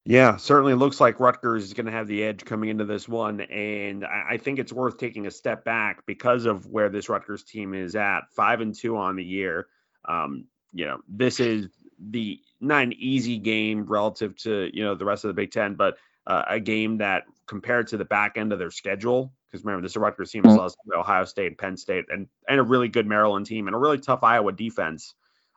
Yeah, 0.07 0.37
certainly 0.39 0.75
looks 0.75 1.01
like 1.01 1.21
Rutgers 1.21 1.65
is 1.65 1.75
going 1.75 1.87
to 1.87 1.93
have 1.93 2.07
the 2.07 2.25
edge 2.25 2.45
coming 2.45 2.71
into 2.71 2.85
this 2.85 3.07
one. 3.07 3.43
And 3.43 4.05
I, 4.05 4.31
I, 4.31 4.37
think 4.39 4.59
it's 4.59 4.73
worth 4.73 4.97
taking 4.97 5.27
a 5.27 5.31
step 5.31 5.63
back 5.63 6.07
because 6.07 6.47
of 6.47 6.67
where 6.67 6.89
this 6.89 7.11
Rutgers 7.11 7.45
team 7.45 7.75
is 7.75 7.95
at 7.95 8.21
five 8.35 8.63
and 8.63 8.75
two 8.75 8.97
on 8.97 9.17
the 9.17 9.25
year. 9.25 9.67
Um, 10.07 10.47
you 10.73 10.87
know, 10.87 11.01
this 11.07 11.39
is 11.39 11.69
the 11.99 12.41
not 12.61 12.83
an 12.83 12.95
easy 12.95 13.37
game 13.37 13.85
relative 13.85 14.37
to, 14.39 14.71
you 14.73 14.83
know, 14.83 14.95
the 14.95 15.05
rest 15.05 15.25
of 15.25 15.29
the 15.29 15.35
Big 15.35 15.53
Ten, 15.53 15.75
but 15.75 15.99
uh, 16.27 16.45
a 16.49 16.61
game 16.61 16.99
that 16.99 17.25
compared 17.47 17.89
to 17.89 17.97
the 17.97 18.05
back 18.05 18.39
end 18.39 18.53
of 18.53 18.59
their 18.59 18.71
schedule, 18.71 19.33
because 19.51 19.65
remember, 19.65 19.83
this 19.83 19.97
Rutgers 19.97 20.31
team 20.31 20.47
is 20.47 20.53
mm-hmm. 20.55 20.99
Ohio 20.99 21.25
State, 21.25 21.59
Penn 21.59 21.77
State, 21.77 22.07
and, 22.09 22.27
and 22.49 22.59
a 22.59 22.63
really 22.63 22.89
good 22.89 23.07
Maryland 23.07 23.47
team 23.47 23.67
and 23.67 23.77
a 23.77 23.79
really 23.79 23.99
tough 23.99 24.23
Iowa 24.23 24.53
defense. 24.53 25.15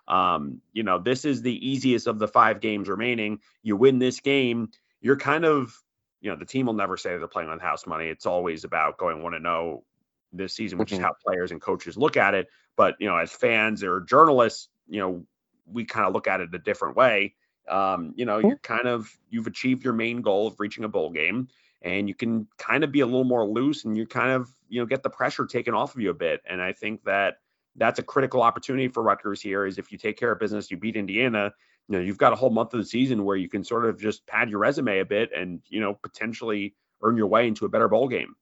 Um, 0.08 0.62
you 0.74 0.84
know, 0.84 1.00
this 1.00 1.26
is 1.26 1.42
the 1.42 1.70
easiest 1.70 2.08
of 2.08 2.20
the 2.20 2.28
five 2.28 2.60
games 2.60 2.90
remaining. 2.90 3.40
You 3.62 3.78
win 3.78 4.00
this 4.00 4.20
game, 4.20 4.70
you're 5.02 5.18
kind 5.18 5.46
of, 5.46 5.74
you 6.22 6.30
know, 6.30 6.38
the 6.38 6.46
team 6.46 6.66
will 6.66 6.74
never 6.74 6.98
say 6.98 7.18
they're 7.18 7.28
playing 7.28 7.50
on 7.50 7.60
house 7.60 7.86
money. 7.86 8.08
It's 8.08 8.26
always 8.26 8.64
about 8.64 8.98
going 8.98 9.22
one 9.22 9.34
to 9.34 9.40
know 9.40 9.84
this 10.32 10.56
season, 10.56 10.78
which 10.78 10.90
mm-hmm. 10.90 11.02
is 11.02 11.06
how 11.06 11.14
players 11.26 11.52
and 11.52 11.62
coaches 11.62 11.98
look 11.98 12.18
at 12.18 12.34
it. 12.34 12.48
But 12.76 12.96
you 13.00 13.08
know, 13.08 13.18
as 13.18 13.32
fans 13.32 13.84
or 13.84 14.02
journalists, 14.02 14.70
you 14.88 15.00
know, 15.00 15.26
we 15.66 15.86
kind 15.86 16.06
of 16.06 16.14
look 16.14 16.28
at 16.28 16.42
it 16.42 16.54
a 16.54 16.60
different 16.60 16.96
way. 16.96 17.36
Um, 17.70 18.14
you 18.16 18.26
know, 18.26 18.40
you're 18.40 18.58
kind 18.58 18.88
of 18.88 19.10
you've 19.30 19.48
achieved 19.48 19.84
your 19.84 19.94
main 19.94 20.22
goal 20.22 20.48
of 20.48 20.60
reaching 20.60 20.84
a 20.84 20.90
bowl 20.90 21.12
game, 21.12 21.48
and 21.82 22.10
you 22.10 22.16
can 22.16 22.48
kind 22.58 22.84
of 22.84 22.92
be 22.92 23.00
a 23.02 23.06
little 23.06 23.24
more 23.24 23.48
loose, 23.48 23.86
and 23.86 23.96
you 23.96 24.06
kind 24.06 24.32
of 24.32 24.50
you 24.68 24.82
know 24.82 24.86
get 24.86 25.04
the 25.04 25.10
pressure 25.10 25.46
taken 25.46 25.74
off 25.74 25.96
of 25.96 26.02
you 26.02 26.10
a 26.10 26.16
bit. 26.16 26.42
And 26.46 26.62
I 26.62 26.74
think 26.74 27.04
that 27.04 27.38
that's 27.76 28.00
a 28.00 28.04
critical 28.04 28.42
opportunity 28.42 28.88
for 28.88 29.04
Rutgers 29.04 29.42
here. 29.42 29.66
Is 29.66 29.78
if 29.78 29.92
you 29.92 29.98
take 29.98 30.18
care 30.18 30.32
of 30.32 30.40
business, 30.40 30.70
you 30.72 30.78
beat 30.78 30.96
Indiana. 30.96 31.54
You 31.90 31.98
know, 31.98 32.04
you've 32.04 32.18
got 32.18 32.34
a 32.34 32.36
whole 32.36 32.50
month 32.50 32.74
of 32.74 32.80
the 32.80 32.86
season 32.86 33.26
where 33.26 33.36
you 33.36 33.50
can 33.50 33.64
sort 33.64 33.86
of 33.86 34.00
just 34.00 34.26
pad 34.26 34.50
your 34.50 34.60
resume 34.60 35.00
a 35.00 35.06
bit 35.06 35.32
and 35.36 35.62
you 35.68 35.82
know 35.82 35.94
potentially 35.94 36.76
earn 37.02 37.18
your 37.18 37.28
way 37.28 37.48
into 37.48 37.66
a 37.66 37.70
better 37.70 37.88
bowl 37.88 38.08
game. 38.08 38.36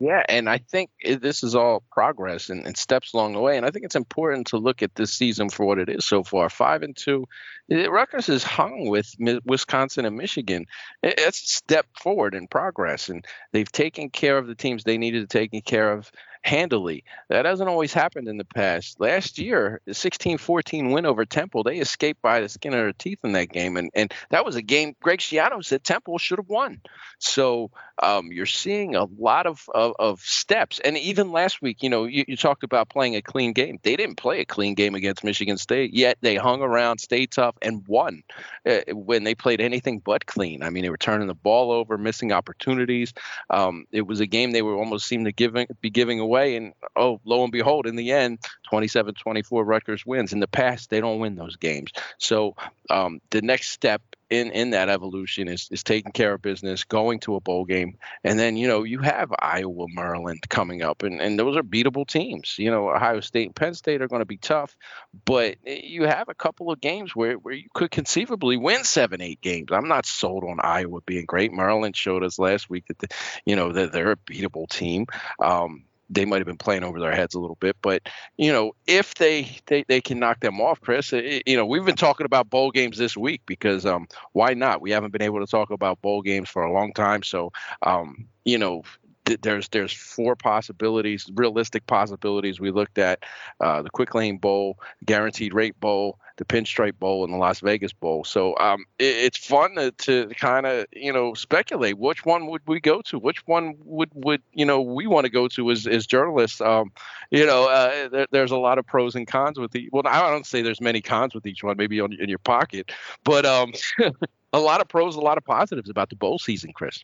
Yeah, 0.00 0.22
and 0.28 0.50
I 0.50 0.58
think 0.58 0.90
this 1.04 1.44
is 1.44 1.54
all 1.54 1.84
progress 1.92 2.50
and, 2.50 2.66
and, 2.66 2.76
steps 2.76 3.14
along 3.14 3.34
the 3.34 3.40
way. 3.40 3.56
And 3.56 3.64
I 3.64 3.70
think 3.70 3.84
it's 3.84 3.94
important 3.94 4.48
to 4.48 4.56
look 4.56 4.82
at 4.82 4.94
this 4.96 5.14
season 5.14 5.50
for 5.50 5.64
what 5.64 5.78
it 5.78 5.88
is 5.88 6.04
so 6.04 6.24
far. 6.24 6.50
Five 6.50 6.82
and 6.82 6.96
two, 6.96 7.26
eh, 7.70 7.86
Rutgers 7.86 8.28
is 8.28 8.42
hung 8.42 8.88
with 8.88 9.14
Wisconsin 9.44 10.04
and 10.04 10.16
Michigan. 10.16 10.66
Eh, 11.04 11.14
it's 11.16 11.42
a 11.42 11.46
step 11.46 11.86
forward 11.96 12.34
in 12.34 12.48
progress, 12.48 13.08
and 13.08 13.24
they've 13.52 13.70
taken 13.70 14.10
care 14.10 14.36
of 14.36 14.48
the 14.48 14.56
teams 14.56 14.82
they 14.82 14.98
needed 14.98 15.20
to 15.20 15.38
take 15.38 15.64
care 15.64 15.92
of 15.92 16.10
handily. 16.44 17.04
That 17.28 17.46
hasn't 17.46 17.68
always 17.68 17.92
happened 17.92 18.28
in 18.28 18.36
the 18.36 18.44
past. 18.44 19.00
Last 19.00 19.38
year, 19.38 19.80
the 19.86 19.92
16-14 19.92 20.92
win 20.92 21.06
over 21.06 21.24
Temple, 21.24 21.62
they 21.62 21.78
escaped 21.78 22.20
by 22.20 22.40
the 22.40 22.48
skin 22.48 22.74
of 22.74 22.78
their 22.78 22.92
teeth 22.92 23.20
in 23.24 23.32
that 23.32 23.50
game, 23.50 23.76
and 23.76 23.90
and 23.94 24.12
that 24.30 24.44
was 24.44 24.56
a 24.56 24.62
game 24.62 24.94
Greg 25.00 25.20
Schiano 25.20 25.64
said 25.64 25.82
Temple 25.82 26.18
should 26.18 26.38
have 26.38 26.48
won. 26.48 26.80
So 27.18 27.70
um, 28.02 28.30
you're 28.30 28.44
seeing 28.44 28.94
a 28.94 29.06
lot 29.18 29.46
of, 29.46 29.68
of, 29.74 29.94
of 29.98 30.20
steps, 30.20 30.80
and 30.84 30.98
even 30.98 31.32
last 31.32 31.62
week, 31.62 31.82
you 31.82 31.88
know, 31.88 32.04
you, 32.04 32.24
you, 32.28 32.36
talked 32.36 32.64
about 32.64 32.90
playing 32.90 33.16
a 33.16 33.22
clean 33.22 33.52
game. 33.52 33.78
They 33.82 33.96
didn't 33.96 34.16
play 34.16 34.40
a 34.40 34.44
clean 34.44 34.74
game 34.74 34.94
against 34.94 35.24
Michigan 35.24 35.56
State, 35.56 35.94
yet 35.94 36.18
they 36.20 36.36
hung 36.36 36.60
around, 36.60 36.98
stayed 36.98 37.30
tough, 37.30 37.56
and 37.62 37.86
won 37.86 38.22
uh, 38.68 38.80
when 38.88 39.24
they 39.24 39.34
played 39.34 39.60
anything 39.60 40.00
but 40.04 40.26
clean. 40.26 40.62
I 40.62 40.70
mean, 40.70 40.82
they 40.82 40.90
were 40.90 40.98
turning 40.98 41.28
the 41.28 41.34
ball 41.34 41.70
over, 41.72 41.96
missing 41.96 42.32
opportunities. 42.32 43.14
Um, 43.48 43.86
it 43.92 44.06
was 44.06 44.20
a 44.20 44.26
game 44.26 44.50
they 44.50 44.62
were 44.62 44.76
almost 44.76 45.06
seemed 45.06 45.24
to 45.26 45.32
giving 45.32 45.66
be 45.80 45.90
giving 45.90 46.20
away 46.20 46.33
away. 46.34 46.56
And 46.56 46.74
oh, 46.96 47.20
lo 47.24 47.42
and 47.44 47.52
behold, 47.52 47.86
in 47.86 47.96
the 47.96 48.12
end, 48.12 48.38
27 48.68 49.14
24, 49.14 49.64
Rutgers 49.64 50.06
wins. 50.06 50.32
In 50.32 50.40
the 50.40 50.48
past, 50.48 50.90
they 50.90 51.00
don't 51.00 51.20
win 51.20 51.36
those 51.36 51.56
games. 51.56 51.92
So 52.18 52.56
um, 52.90 53.20
the 53.30 53.42
next 53.42 53.70
step 53.70 54.02
in, 54.30 54.50
in 54.50 54.70
that 54.70 54.88
evolution 54.88 55.48
is, 55.48 55.68
is 55.70 55.82
taking 55.82 56.12
care 56.12 56.34
of 56.34 56.42
business, 56.42 56.84
going 56.84 57.20
to 57.20 57.36
a 57.36 57.40
bowl 57.40 57.64
game. 57.64 57.98
And 58.24 58.38
then, 58.38 58.56
you 58.56 58.66
know, 58.66 58.82
you 58.82 59.00
have 59.00 59.32
Iowa, 59.38 59.86
Maryland 59.88 60.48
coming 60.48 60.82
up, 60.82 61.02
and, 61.02 61.20
and 61.20 61.38
those 61.38 61.56
are 61.56 61.62
beatable 61.62 62.06
teams. 62.06 62.56
You 62.58 62.70
know, 62.70 62.90
Ohio 62.90 63.20
State 63.20 63.46
and 63.46 63.56
Penn 63.56 63.74
State 63.74 64.02
are 64.02 64.08
going 64.08 64.22
to 64.22 64.26
be 64.26 64.38
tough, 64.38 64.76
but 65.24 65.56
you 65.64 66.04
have 66.04 66.28
a 66.28 66.34
couple 66.34 66.70
of 66.70 66.80
games 66.80 67.14
where, 67.14 67.34
where 67.34 67.54
you 67.54 67.68
could 67.72 67.90
conceivably 67.90 68.56
win 68.56 68.84
seven, 68.84 69.20
eight 69.20 69.40
games. 69.40 69.68
I'm 69.70 69.88
not 69.88 70.06
sold 70.06 70.44
on 70.44 70.58
Iowa 70.60 71.00
being 71.06 71.26
great. 71.26 71.52
Maryland 71.52 71.96
showed 71.96 72.24
us 72.24 72.38
last 72.38 72.68
week 72.68 72.86
that, 72.88 72.98
the, 72.98 73.08
you 73.44 73.56
know, 73.56 73.72
that 73.72 73.92
they're 73.92 74.12
a 74.12 74.16
beatable 74.16 74.68
team. 74.68 75.06
Um, 75.38 75.84
they 76.10 76.24
might 76.24 76.38
have 76.38 76.46
been 76.46 76.58
playing 76.58 76.84
over 76.84 77.00
their 77.00 77.14
heads 77.14 77.34
a 77.34 77.40
little 77.40 77.56
bit. 77.60 77.76
But 77.82 78.02
you 78.36 78.52
know, 78.52 78.72
if 78.86 79.14
they 79.14 79.56
they, 79.66 79.84
they 79.88 80.00
can 80.00 80.18
knock 80.18 80.40
them 80.40 80.60
off, 80.60 80.80
Chris, 80.80 81.12
it, 81.12 81.42
you 81.46 81.56
know, 81.56 81.66
we've 81.66 81.84
been 81.84 81.96
talking 81.96 82.26
about 82.26 82.50
bowl 82.50 82.70
games 82.70 82.98
this 82.98 83.16
week 83.16 83.42
because 83.46 83.86
um, 83.86 84.06
why 84.32 84.54
not? 84.54 84.80
We 84.80 84.90
haven't 84.90 85.12
been 85.12 85.22
able 85.22 85.40
to 85.40 85.50
talk 85.50 85.70
about 85.70 86.00
bowl 86.02 86.22
games 86.22 86.48
for 86.48 86.62
a 86.62 86.72
long 86.72 86.92
time, 86.92 87.22
so 87.22 87.52
um, 87.82 88.26
you 88.44 88.58
know, 88.58 88.82
there's 89.24 89.68
there's 89.68 89.92
four 89.92 90.36
possibilities, 90.36 91.30
realistic 91.34 91.86
possibilities. 91.86 92.60
We 92.60 92.70
looked 92.70 92.98
at 92.98 93.22
uh, 93.60 93.82
the 93.82 93.90
Quick 93.90 94.14
Lane 94.14 94.38
Bowl, 94.38 94.78
Guaranteed 95.04 95.54
Rate 95.54 95.78
Bowl, 95.80 96.18
the 96.36 96.44
Pinstripe 96.44 96.98
Bowl, 96.98 97.24
and 97.24 97.32
the 97.32 97.38
Las 97.38 97.60
Vegas 97.60 97.92
Bowl. 97.92 98.24
So 98.24 98.56
um, 98.58 98.84
it, 98.98 99.04
it's 99.04 99.38
fun 99.38 99.76
to, 99.76 99.92
to 99.92 100.28
kind 100.38 100.66
of 100.66 100.86
you 100.92 101.12
know 101.12 101.34
speculate 101.34 101.98
which 101.98 102.24
one 102.24 102.46
would 102.46 102.62
we 102.66 102.80
go 102.80 103.00
to, 103.02 103.18
which 103.18 103.46
one 103.46 103.74
would 103.84 104.10
would 104.14 104.42
you 104.52 104.66
know 104.66 104.80
we 104.80 105.06
want 105.06 105.24
to 105.24 105.30
go 105.30 105.48
to 105.48 105.70
as, 105.70 105.86
as 105.86 106.06
journalists. 106.06 106.60
Um, 106.60 106.92
you 107.30 107.46
know, 107.46 107.68
uh, 107.68 108.08
there, 108.08 108.26
there's 108.30 108.50
a 108.50 108.58
lot 108.58 108.78
of 108.78 108.86
pros 108.86 109.14
and 109.14 109.26
cons 109.26 109.58
with 109.58 109.72
the. 109.72 109.88
Well, 109.92 110.02
I 110.06 110.30
don't 110.30 110.46
say 110.46 110.60
there's 110.60 110.80
many 110.80 111.00
cons 111.00 111.34
with 111.34 111.46
each 111.46 111.64
one, 111.64 111.76
maybe 111.76 112.00
on, 112.00 112.12
in 112.12 112.28
your 112.28 112.38
pocket, 112.38 112.92
but 113.24 113.46
um, 113.46 113.72
a 114.52 114.60
lot 114.60 114.80
of 114.80 114.88
pros, 114.88 115.16
a 115.16 115.20
lot 115.20 115.38
of 115.38 115.44
positives 115.44 115.88
about 115.88 116.10
the 116.10 116.16
bowl 116.16 116.38
season, 116.38 116.72
Chris. 116.74 117.02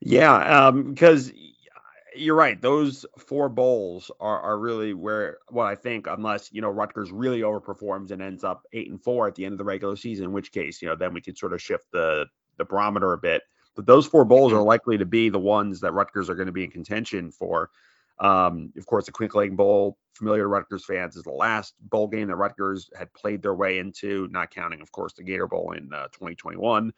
Yeah, 0.00 0.66
um, 0.66 0.94
because 0.94 1.32
you're 2.16 2.36
right. 2.36 2.60
Those 2.60 3.04
four 3.18 3.48
bowls 3.48 4.10
are, 4.20 4.40
are 4.40 4.58
really 4.58 4.94
where 4.94 5.38
what 5.48 5.66
I 5.66 5.74
think, 5.74 6.06
unless 6.06 6.52
you 6.52 6.60
know 6.60 6.70
Rutgers 6.70 7.12
really 7.12 7.40
overperforms 7.40 8.10
and 8.10 8.22
ends 8.22 8.44
up 8.44 8.62
eight 8.72 8.90
and 8.90 9.02
four 9.02 9.28
at 9.28 9.34
the 9.34 9.44
end 9.44 9.52
of 9.52 9.58
the 9.58 9.64
regular 9.64 9.96
season, 9.96 10.26
in 10.26 10.32
which 10.32 10.52
case 10.52 10.80
you 10.80 10.88
know 10.88 10.96
then 10.96 11.12
we 11.12 11.20
could 11.20 11.38
sort 11.38 11.52
of 11.52 11.62
shift 11.62 11.86
the 11.92 12.26
the 12.56 12.64
barometer 12.64 13.12
a 13.12 13.18
bit. 13.18 13.42
But 13.76 13.86
those 13.86 14.06
four 14.06 14.24
bowls 14.24 14.52
are 14.52 14.56
mm-hmm. 14.56 14.66
likely 14.66 14.98
to 14.98 15.06
be 15.06 15.28
the 15.28 15.38
ones 15.38 15.80
that 15.80 15.92
Rutgers 15.92 16.28
are 16.28 16.34
going 16.34 16.46
to 16.46 16.52
be 16.52 16.64
in 16.64 16.70
contention 16.70 17.30
for. 17.30 17.70
Um, 18.18 18.72
of 18.76 18.84
course, 18.84 19.06
the 19.06 19.12
Quick 19.12 19.34
Lane 19.34 19.56
Bowl, 19.56 19.96
familiar 20.12 20.42
to 20.42 20.48
Rutgers 20.48 20.84
fans, 20.84 21.16
is 21.16 21.22
the 21.22 21.30
last 21.30 21.74
bowl 21.88 22.06
game 22.06 22.28
that 22.28 22.36
Rutgers 22.36 22.90
had 22.98 23.12
played 23.14 23.40
their 23.40 23.54
way 23.54 23.78
into, 23.78 24.28
not 24.30 24.50
counting, 24.50 24.82
of 24.82 24.92
course, 24.92 25.14
the 25.14 25.22
Gator 25.22 25.46
Bowl 25.46 25.72
in 25.72 25.90
uh, 25.92 26.08
2021. 26.08 26.92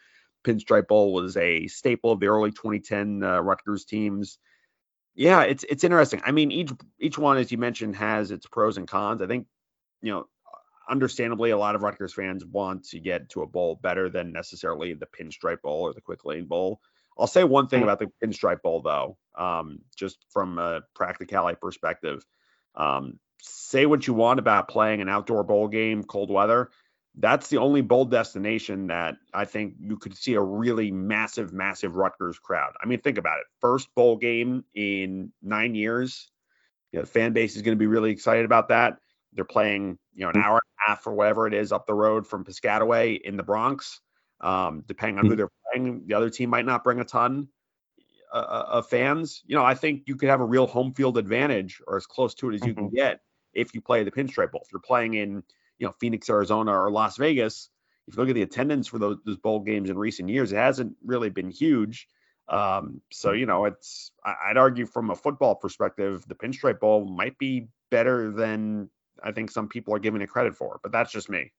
Pinstripe 0.44 0.88
Bowl 0.88 1.12
was 1.12 1.36
a 1.36 1.66
staple 1.68 2.12
of 2.12 2.20
the 2.20 2.26
early 2.26 2.50
2010 2.50 3.22
uh, 3.22 3.40
Rutgers 3.40 3.84
teams. 3.84 4.38
Yeah, 5.14 5.42
it's 5.42 5.64
it's 5.68 5.84
interesting. 5.84 6.22
I 6.24 6.32
mean, 6.32 6.50
each 6.50 6.70
each 6.98 7.18
one, 7.18 7.36
as 7.36 7.52
you 7.52 7.58
mentioned, 7.58 7.96
has 7.96 8.30
its 8.30 8.46
pros 8.46 8.78
and 8.78 8.88
cons. 8.88 9.20
I 9.20 9.26
think, 9.26 9.46
you 10.00 10.12
know, 10.12 10.26
understandably, 10.88 11.50
a 11.50 11.58
lot 11.58 11.74
of 11.74 11.82
Rutgers 11.82 12.14
fans 12.14 12.44
want 12.44 12.88
to 12.88 12.98
get 12.98 13.28
to 13.30 13.42
a 13.42 13.46
bowl 13.46 13.78
better 13.82 14.08
than 14.08 14.32
necessarily 14.32 14.94
the 14.94 15.06
Pinstripe 15.06 15.62
Bowl 15.62 15.82
or 15.82 15.92
the 15.92 16.00
Quick 16.00 16.24
Lane 16.24 16.46
Bowl. 16.46 16.80
I'll 17.18 17.26
say 17.26 17.44
one 17.44 17.68
thing 17.68 17.82
about 17.82 17.98
the 17.98 18.10
Pinstripe 18.24 18.62
Bowl, 18.62 18.80
though, 18.80 19.18
um, 19.36 19.80
just 19.94 20.24
from 20.30 20.58
a 20.58 20.80
practicality 20.94 21.58
perspective. 21.60 22.24
Um, 22.74 23.18
say 23.42 23.84
what 23.84 24.06
you 24.06 24.14
want 24.14 24.38
about 24.38 24.68
playing 24.68 25.02
an 25.02 25.10
outdoor 25.10 25.44
bowl 25.44 25.68
game, 25.68 26.04
cold 26.04 26.30
weather 26.30 26.70
that's 27.16 27.48
the 27.48 27.58
only 27.58 27.82
bowl 27.82 28.06
destination 28.06 28.86
that 28.86 29.16
I 29.34 29.44
think 29.44 29.74
you 29.78 29.96
could 29.98 30.16
see 30.16 30.34
a 30.34 30.40
really 30.40 30.90
massive, 30.90 31.52
massive 31.52 31.96
Rutgers 31.96 32.38
crowd. 32.38 32.72
I 32.82 32.86
mean, 32.86 33.00
think 33.00 33.18
about 33.18 33.38
it. 33.38 33.46
First 33.60 33.94
bowl 33.94 34.16
game 34.16 34.64
in 34.74 35.32
nine 35.42 35.74
years. 35.74 36.30
You 36.90 36.98
know, 36.98 37.04
the 37.04 37.10
fan 37.10 37.32
base 37.32 37.56
is 37.56 37.62
going 37.62 37.76
to 37.76 37.78
be 37.78 37.86
really 37.86 38.10
excited 38.10 38.44
about 38.44 38.68
that. 38.68 38.98
They're 39.34 39.44
playing, 39.44 39.98
you 40.14 40.24
know, 40.24 40.30
an 40.30 40.42
hour 40.42 40.54
and 40.54 40.86
a 40.86 40.90
half 40.90 41.06
or 41.06 41.12
whatever 41.12 41.46
it 41.46 41.54
is 41.54 41.72
up 41.72 41.86
the 41.86 41.94
road 41.94 42.26
from 42.26 42.44
Piscataway 42.44 43.20
in 43.20 43.36
the 43.36 43.42
Bronx. 43.42 44.00
Um, 44.40 44.82
depending 44.86 45.18
on 45.18 45.26
who 45.26 45.36
they're 45.36 45.50
playing, 45.70 46.02
the 46.06 46.14
other 46.14 46.28
team 46.28 46.50
might 46.50 46.66
not 46.66 46.82
bring 46.82 46.98
a 46.98 47.04
ton 47.04 47.48
uh, 48.32 48.36
uh, 48.36 48.64
of 48.70 48.88
fans. 48.88 49.42
You 49.46 49.54
know, 49.54 49.64
I 49.64 49.74
think 49.74 50.02
you 50.06 50.16
could 50.16 50.28
have 50.28 50.40
a 50.40 50.44
real 50.44 50.66
home 50.66 50.92
field 50.94 51.16
advantage 51.16 51.80
or 51.86 51.96
as 51.96 52.06
close 52.06 52.34
to 52.36 52.50
it 52.50 52.54
as 52.54 52.62
you 52.62 52.74
mm-hmm. 52.74 52.86
can 52.86 52.90
get 52.90 53.20
if 53.52 53.74
you 53.74 53.80
play 53.80 54.02
the 54.02 54.10
Pinstripe 54.10 54.50
Bowl. 54.50 54.62
If 54.64 54.72
you're 54.72 54.80
playing 54.80 55.14
in 55.14 55.42
you 55.82 55.88
know 55.88 55.94
Phoenix, 55.98 56.30
Arizona, 56.30 56.70
or 56.70 56.92
Las 56.92 57.16
Vegas, 57.16 57.68
if 58.06 58.14
you 58.14 58.20
look 58.20 58.28
at 58.28 58.36
the 58.36 58.42
attendance 58.42 58.86
for 58.86 59.00
those, 59.00 59.16
those 59.26 59.36
bowl 59.36 59.58
games 59.58 59.90
in 59.90 59.98
recent 59.98 60.28
years, 60.28 60.52
it 60.52 60.56
hasn't 60.56 60.94
really 61.04 61.28
been 61.28 61.50
huge. 61.50 62.06
Um, 62.48 63.00
so 63.10 63.32
you 63.32 63.46
know, 63.46 63.64
it's 63.64 64.12
I'd 64.24 64.56
argue 64.56 64.86
from 64.86 65.10
a 65.10 65.16
football 65.16 65.56
perspective, 65.56 66.24
the 66.28 66.36
Pinstripe 66.36 66.78
Bowl 66.78 67.04
might 67.04 67.36
be 67.36 67.66
better 67.90 68.30
than 68.30 68.90
I 69.22 69.32
think 69.32 69.50
some 69.50 69.68
people 69.68 69.92
are 69.94 69.98
giving 69.98 70.22
it 70.22 70.28
credit 70.28 70.54
for, 70.54 70.78
but 70.84 70.92
that's 70.92 71.10
just 71.10 71.28
me. 71.28 71.52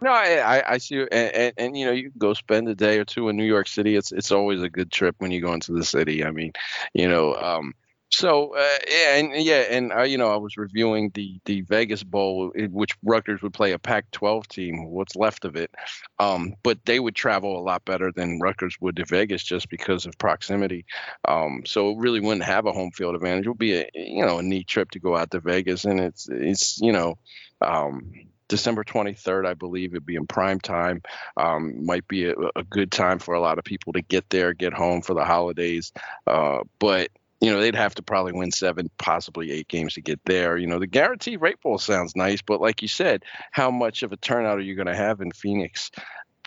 No, 0.00 0.10
I, 0.10 0.74
I 0.74 0.78
see, 0.78 0.98
and, 1.00 1.10
and, 1.12 1.52
and, 1.56 1.76
you 1.76 1.86
know, 1.86 1.90
you 1.90 2.10
can 2.10 2.18
go 2.18 2.32
spend 2.32 2.68
a 2.68 2.74
day 2.74 2.98
or 2.98 3.04
two 3.04 3.28
in 3.28 3.36
New 3.36 3.44
York 3.44 3.66
City. 3.68 3.96
It's 3.96 4.10
it's 4.10 4.32
always 4.32 4.62
a 4.62 4.68
good 4.68 4.90
trip 4.90 5.14
when 5.18 5.30
you 5.30 5.40
go 5.40 5.52
into 5.52 5.72
the 5.72 5.84
city. 5.84 6.24
I 6.24 6.32
mean, 6.32 6.52
you 6.92 7.08
know, 7.08 7.34
um, 7.34 7.74
so 8.10 8.54
uh, 8.56 8.78
yeah, 8.88 9.16
and 9.16 9.34
yeah, 9.36 9.64
and 9.70 9.92
uh, 9.92 10.02
you 10.02 10.16
know, 10.16 10.32
I 10.32 10.36
was 10.36 10.56
reviewing 10.56 11.10
the 11.12 11.38
the 11.44 11.60
Vegas 11.62 12.02
Bowl, 12.02 12.50
which 12.54 12.96
Rutgers 13.02 13.42
would 13.42 13.52
play 13.52 13.72
a 13.72 13.78
Pac-12 13.78 14.46
team, 14.46 14.90
what's 14.90 15.14
left 15.14 15.44
of 15.44 15.56
it, 15.56 15.70
um, 16.18 16.54
but 16.62 16.78
they 16.86 16.98
would 17.00 17.14
travel 17.14 17.58
a 17.58 17.62
lot 17.62 17.84
better 17.84 18.10
than 18.10 18.40
Rutgers 18.40 18.76
would 18.80 18.96
to 18.96 19.04
Vegas 19.04 19.42
just 19.42 19.68
because 19.68 20.06
of 20.06 20.16
proximity. 20.16 20.86
Um, 21.26 21.62
so 21.66 21.90
it 21.90 21.98
really 21.98 22.20
wouldn't 22.20 22.44
have 22.44 22.66
a 22.66 22.72
home 22.72 22.92
field 22.92 23.14
advantage. 23.14 23.46
It 23.46 23.50
would 23.50 23.58
be 23.58 23.74
a 23.74 23.90
you 23.94 24.24
know 24.24 24.38
a 24.38 24.42
neat 24.42 24.66
trip 24.66 24.90
to 24.92 25.00
go 25.00 25.14
out 25.14 25.30
to 25.32 25.40
Vegas, 25.40 25.84
and 25.84 26.00
it's 26.00 26.28
it's 26.30 26.80
you 26.80 26.92
know. 26.92 27.18
Um, 27.60 28.12
December 28.48 28.82
23rd, 28.82 29.46
I 29.46 29.52
believe 29.52 29.92
it'd 29.92 30.06
be 30.06 30.16
in 30.16 30.26
prime 30.26 30.58
time. 30.58 31.02
Um, 31.36 31.84
might 31.84 32.08
be 32.08 32.24
a, 32.30 32.34
a, 32.56 32.64
good 32.64 32.90
time 32.90 33.18
for 33.18 33.34
a 33.34 33.40
lot 33.40 33.58
of 33.58 33.64
people 33.64 33.92
to 33.92 34.00
get 34.00 34.30
there, 34.30 34.54
get 34.54 34.72
home 34.72 35.02
for 35.02 35.12
the 35.12 35.24
holidays. 35.24 35.92
Uh, 36.26 36.60
but 36.78 37.10
you 37.40 37.50
know, 37.50 37.60
they'd 37.60 37.74
have 37.74 37.94
to 37.94 38.02
probably 38.02 38.32
win 38.32 38.50
seven, 38.50 38.90
possibly 38.98 39.52
eight 39.52 39.68
games 39.68 39.94
to 39.94 40.00
get 40.00 40.20
there. 40.24 40.56
You 40.56 40.66
know, 40.66 40.78
the 40.78 40.86
guaranteed 40.86 41.40
rate 41.40 41.60
bowl 41.60 41.78
sounds 41.78 42.16
nice, 42.16 42.42
but 42.42 42.60
like 42.60 42.82
you 42.82 42.88
said, 42.88 43.24
how 43.52 43.70
much 43.70 44.02
of 44.02 44.12
a 44.12 44.16
turnout 44.16 44.58
are 44.58 44.62
you 44.62 44.74
going 44.74 44.88
to 44.88 44.96
have 44.96 45.20
in 45.20 45.30
Phoenix? 45.30 45.90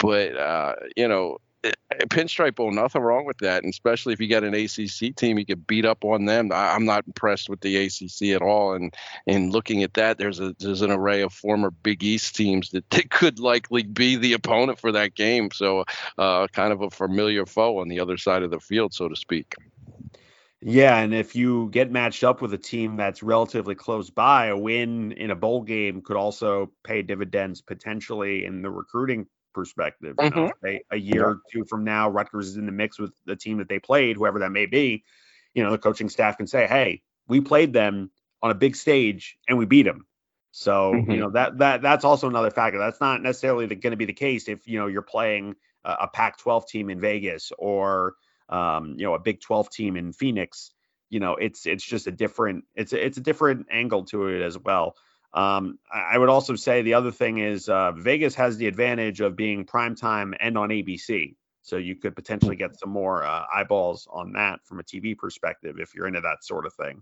But, 0.02 0.36
uh, 0.36 0.76
you 0.98 1.08
know, 1.08 1.38
eh, 1.64 1.72
pinstripe 2.10 2.56
bowl, 2.56 2.72
nothing 2.72 3.04
wrong 3.04 3.24
with 3.24 3.38
that. 3.38 3.64
And 3.64 3.72
especially 3.72 4.12
if 4.12 4.20
you 4.20 4.28
got 4.28 4.44
an 4.44 4.54
ACC 4.54 5.16
team, 5.16 5.40
you 5.40 5.46
could 5.46 5.66
beat 5.66 5.86
up 5.86 6.04
on 6.04 6.26
them. 6.26 6.52
I, 6.52 6.76
am 6.76 6.84
not 6.84 7.08
impressed 7.08 7.50
with 7.50 7.62
the 7.62 7.78
ACC 7.78 8.36
at 8.36 8.42
all. 8.42 8.74
And 8.74 8.94
in 9.28 9.52
looking 9.52 9.84
at 9.84 9.94
that, 9.94 10.18
there's 10.18 10.42
a 10.42 10.54
there's 10.60 10.82
an 10.82 10.92
array 10.92 11.22
of 11.22 11.32
former 11.32 11.72
Big 11.72 12.04
East 12.04 12.36
teams 12.36 12.72
that, 12.72 12.90
that 12.90 13.12
could 13.12 13.40
likely 13.40 13.84
be 13.84 14.18
the 14.18 14.34
opponent 14.34 14.78
for 14.78 14.92
that 14.92 15.16
game. 15.16 15.52
So, 15.52 15.86
uh, 16.18 16.48
kind 16.48 16.74
of 16.74 16.82
a 16.82 16.90
familiar 16.90 17.46
foe 17.46 17.78
on 17.78 17.88
the 17.88 18.02
other 18.02 18.18
side 18.18 18.44
of 18.44 18.52
the 18.52 18.60
field, 18.60 18.94
so 18.94 19.08
to 19.08 19.16
speak. 19.16 19.56
Yeah, 20.64 20.98
and 20.98 21.14
if 21.14 21.36
you 21.36 21.70
get 21.72 21.92
matched 21.92 22.24
up 22.24 22.42
with 22.42 22.54
a 22.54 22.58
team 22.58 22.96
that's 22.96 23.24
relatively 23.24 23.74
close 23.74 24.12
by, 24.12 24.48
a 24.48 24.58
win 24.58 25.12
in 25.14 25.32
a 25.32 25.36
bowl 25.36 25.64
game 25.64 26.02
could 26.02 26.18
also 26.18 26.72
pay 26.84 27.02
dividends 27.02 27.62
potentially 27.62 28.46
in 28.46 28.62
the 28.62 28.70
recruiting 28.70 29.26
perspective. 29.54 30.16
You 30.20 30.30
know, 30.30 30.52
mm-hmm. 30.64 30.68
a, 30.68 30.82
a 30.92 30.98
year 30.98 31.22
yeah. 31.22 31.26
or 31.26 31.42
two 31.52 31.66
from 31.66 31.84
now, 31.84 32.10
Rutgers 32.10 32.50
is 32.50 32.58
in 32.58 32.68
the 32.68 32.72
mix 32.72 33.00
with 33.00 33.12
the 33.26 33.36
team 33.36 33.58
that 33.58 33.70
they 33.70 33.80
played, 33.80 34.18
whoever 34.18 34.40
that 34.40 34.52
may 34.52 34.68
be. 34.68 35.04
You 35.56 35.64
know, 35.64 35.72
the 35.72 35.80
coaching 35.80 36.10
staff 36.10 36.38
can 36.38 36.48
say, 36.48 36.68
"Hey, 36.68 37.02
we 37.28 37.42
played 37.42 37.74
them 37.74 38.12
on 38.44 38.52
a 38.52 38.56
big 38.56 38.76
stage 38.76 39.38
and 39.48 39.58
we 39.58 39.66
beat 39.66 39.84
them." 39.84 40.06
So 40.52 40.94
mm-hmm. 40.94 41.12
you 41.12 41.18
know 41.18 41.32
that 41.32 41.58
that 41.58 41.82
that's 41.82 42.06
also 42.06 42.30
another 42.30 42.52
factor. 42.52 42.78
That's 42.78 43.02
not 43.02 43.22
necessarily 43.22 43.68
going 43.68 43.92
to 43.92 43.98
be 43.98 44.06
the 44.06 44.14
case 44.14 44.48
if 44.48 44.68
you 44.68 44.80
know 44.80 44.88
you're 44.88 45.02
playing 45.02 45.56
a, 45.84 45.92
a 46.02 46.08
Pac-12 46.08 46.68
team 46.68 46.90
in 46.90 47.00
Vegas 47.00 47.52
or 47.58 48.14
um, 48.52 48.96
you 48.98 49.06
know, 49.06 49.16
a 49.16 49.20
Big 49.20 49.42
12 49.42 49.70
team 49.70 49.96
in 49.96 50.14
Phoenix, 50.14 50.72
you 51.10 51.20
know, 51.20 51.36
it's 51.36 51.66
it's 51.66 51.84
just 51.84 52.08
a 52.08 52.12
different 52.12 52.66
it's 52.76 52.94
a, 52.94 53.06
it's 53.06 53.18
a 53.18 53.22
different 53.22 53.68
angle 53.72 54.06
to 54.06 54.28
it 54.28 54.42
as 54.42 54.58
well. 54.58 54.96
Um, 55.34 55.80
I 55.92 56.18
would 56.18 56.30
also 56.30 56.56
say 56.56 56.82
the 56.82 56.96
other 56.96 57.12
thing 57.12 57.38
is 57.38 57.70
uh, 57.70 57.94
Vegas 57.94 58.36
has 58.36 58.58
the 58.58 58.68
advantage 58.68 59.22
of 59.22 59.36
being 59.36 59.64
prime 59.64 59.96
time 59.96 60.34
and 60.40 60.58
on 60.58 60.70
ABC, 60.70 61.36
so 61.62 61.78
you 61.78 61.96
could 61.96 62.16
potentially 62.16 62.58
get 62.58 62.78
some 62.78 62.90
more 62.90 63.24
uh, 63.24 63.44
eyeballs 63.54 64.08
on 64.12 64.34
that 64.34 64.60
from 64.66 64.80
a 64.80 64.84
TV 64.84 65.18
perspective 65.18 65.78
if 65.80 65.96
you're 65.96 66.08
into 66.08 66.22
that 66.22 66.44
sort 66.44 66.66
of 66.66 66.74
thing. 66.74 67.02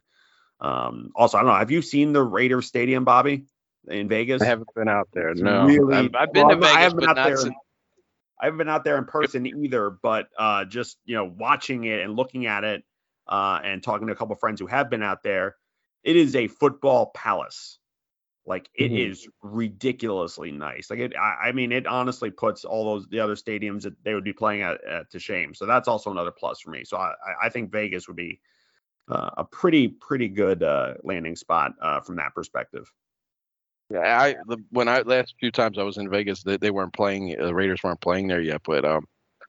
Um, 0.61 1.11
also, 1.15 1.37
I 1.37 1.41
don't 1.41 1.49
know. 1.49 1.57
Have 1.57 1.71
you 1.71 1.81
seen 1.81 2.13
the 2.13 2.21
Raiders 2.21 2.67
Stadium, 2.67 3.03
Bobby, 3.03 3.45
in 3.87 4.07
Vegas? 4.07 4.41
I 4.41 4.45
haven't 4.45 4.69
been 4.75 4.89
out 4.89 5.09
there. 5.13 5.33
No, 5.33 5.65
really, 5.65 5.95
I've, 5.95 6.15
I've 6.15 6.33
been 6.33 6.47
well, 6.47 6.55
to 6.55 6.61
Vegas, 6.61 6.75
I 6.75 6.81
haven't 6.81 6.99
been 6.99 7.09
out 7.09 7.15
there. 7.15 7.37
Since, 7.37 7.55
I 8.39 8.45
haven't 8.45 8.57
been 8.57 8.69
out 8.69 8.83
there 8.83 8.97
in 8.97 9.05
person 9.05 9.45
either, 9.45 9.89
but 9.89 10.27
uh, 10.37 10.65
just 10.65 10.97
you 11.05 11.15
know 11.15 11.25
watching 11.25 11.83
it 11.83 12.01
and 12.01 12.15
looking 12.15 12.45
at 12.45 12.63
it 12.63 12.83
uh, 13.27 13.59
and 13.63 13.83
talking 13.83 14.07
to 14.07 14.13
a 14.13 14.15
couple 14.15 14.35
friends 14.35 14.59
who 14.59 14.67
have 14.67 14.89
been 14.89 15.03
out 15.03 15.23
there, 15.23 15.55
it 16.03 16.15
is 16.15 16.35
a 16.35 16.47
football 16.47 17.11
palace. 17.13 17.77
Like 18.45 18.67
it 18.73 18.91
mm-hmm. 18.91 19.11
is 19.11 19.27
ridiculously 19.43 20.51
nice. 20.51 20.89
Like 20.89 20.99
it, 20.99 21.13
I, 21.15 21.49
I, 21.49 21.51
mean, 21.51 21.71
it 21.71 21.85
honestly 21.85 22.31
puts 22.31 22.65
all 22.65 22.85
those 22.85 23.07
the 23.07 23.19
other 23.19 23.35
stadiums 23.35 23.83
that 23.83 23.93
they 24.03 24.15
would 24.15 24.23
be 24.23 24.33
playing 24.33 24.63
at, 24.63 24.83
at 24.85 25.11
to 25.11 25.19
shame. 25.19 25.53
So 25.53 25.67
that's 25.67 25.87
also 25.87 26.09
another 26.09 26.31
plus 26.31 26.59
for 26.61 26.71
me. 26.71 26.83
So 26.83 26.97
I, 26.97 27.13
I 27.43 27.49
think 27.49 27.71
Vegas 27.71 28.07
would 28.07 28.17
be 28.17 28.39
uh, 29.07 29.29
a 29.37 29.43
pretty 29.43 29.87
pretty 29.87 30.29
good 30.29 30.63
uh, 30.63 30.95
landing 31.03 31.35
spot 31.35 31.73
uh, 31.81 31.99
from 31.99 32.15
that 32.15 32.33
perspective. 32.33 32.91
Yeah, 33.89 34.21
I 34.21 34.35
the, 34.47 34.57
when 34.69 34.87
I 34.87 35.01
last 35.01 35.33
few 35.39 35.51
times 35.51 35.79
I 35.79 35.83
was 35.83 35.97
in 35.97 36.09
Vegas, 36.09 36.43
they, 36.43 36.57
they 36.57 36.71
weren't 36.71 36.93
playing. 36.93 37.35
The 37.39 37.53
Raiders 37.55 37.81
weren't 37.83 38.01
playing 38.01 38.27
there 38.27 38.41
yet, 38.41 38.61
but 38.63 38.85
um, 38.85 39.05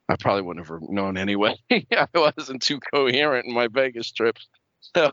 I 0.08 0.16
probably 0.16 0.42
wouldn't 0.42 0.66
have 0.66 0.80
known 0.88 1.16
anyway. 1.18 1.56
I 1.70 2.06
wasn't 2.14 2.62
too 2.62 2.80
coherent 2.80 3.46
in 3.46 3.54
my 3.54 3.68
Vegas 3.68 4.10
trips. 4.12 4.48
So, 4.96 5.12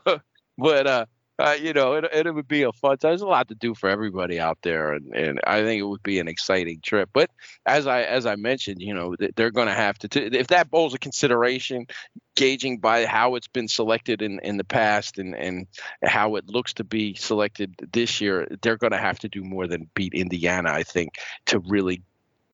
but 0.56 0.86
uh, 0.86 1.06
uh, 1.38 1.56
you 1.60 1.72
know, 1.72 1.94
it, 1.94 2.04
it 2.12 2.34
would 2.34 2.48
be 2.48 2.62
a 2.62 2.72
fun. 2.72 2.98
Time. 2.98 3.10
There's 3.10 3.22
a 3.22 3.26
lot 3.26 3.48
to 3.48 3.54
do 3.54 3.74
for 3.74 3.88
everybody 3.88 4.40
out 4.40 4.58
there, 4.62 4.92
and, 4.92 5.14
and 5.14 5.40
I 5.46 5.62
think 5.62 5.80
it 5.80 5.84
would 5.84 6.02
be 6.02 6.18
an 6.18 6.26
exciting 6.26 6.80
trip. 6.80 7.10
But 7.12 7.30
as 7.64 7.86
I 7.86 8.02
as 8.02 8.26
I 8.26 8.36
mentioned, 8.36 8.82
you 8.82 8.92
know, 8.92 9.14
they're 9.36 9.52
going 9.52 9.68
to 9.68 9.74
have 9.74 9.98
to 9.98 10.08
t- 10.08 10.20
if 10.20 10.48
that 10.48 10.70
bowl's 10.70 10.94
a 10.94 10.98
consideration, 10.98 11.86
gauging 12.34 12.78
by 12.78 13.06
how 13.06 13.36
it's 13.36 13.46
been 13.46 13.68
selected 13.68 14.20
in 14.20 14.40
in 14.40 14.56
the 14.56 14.64
past 14.64 15.18
and 15.18 15.36
and 15.36 15.66
how 16.02 16.36
it 16.36 16.48
looks 16.48 16.74
to 16.74 16.84
be 16.84 17.14
selected 17.14 17.74
this 17.92 18.20
year, 18.20 18.48
they're 18.62 18.76
going 18.76 18.92
to 18.92 18.98
have 18.98 19.20
to 19.20 19.28
do 19.28 19.44
more 19.44 19.68
than 19.68 19.88
beat 19.94 20.14
Indiana, 20.14 20.72
I 20.72 20.82
think, 20.82 21.14
to 21.46 21.60
really 21.60 22.02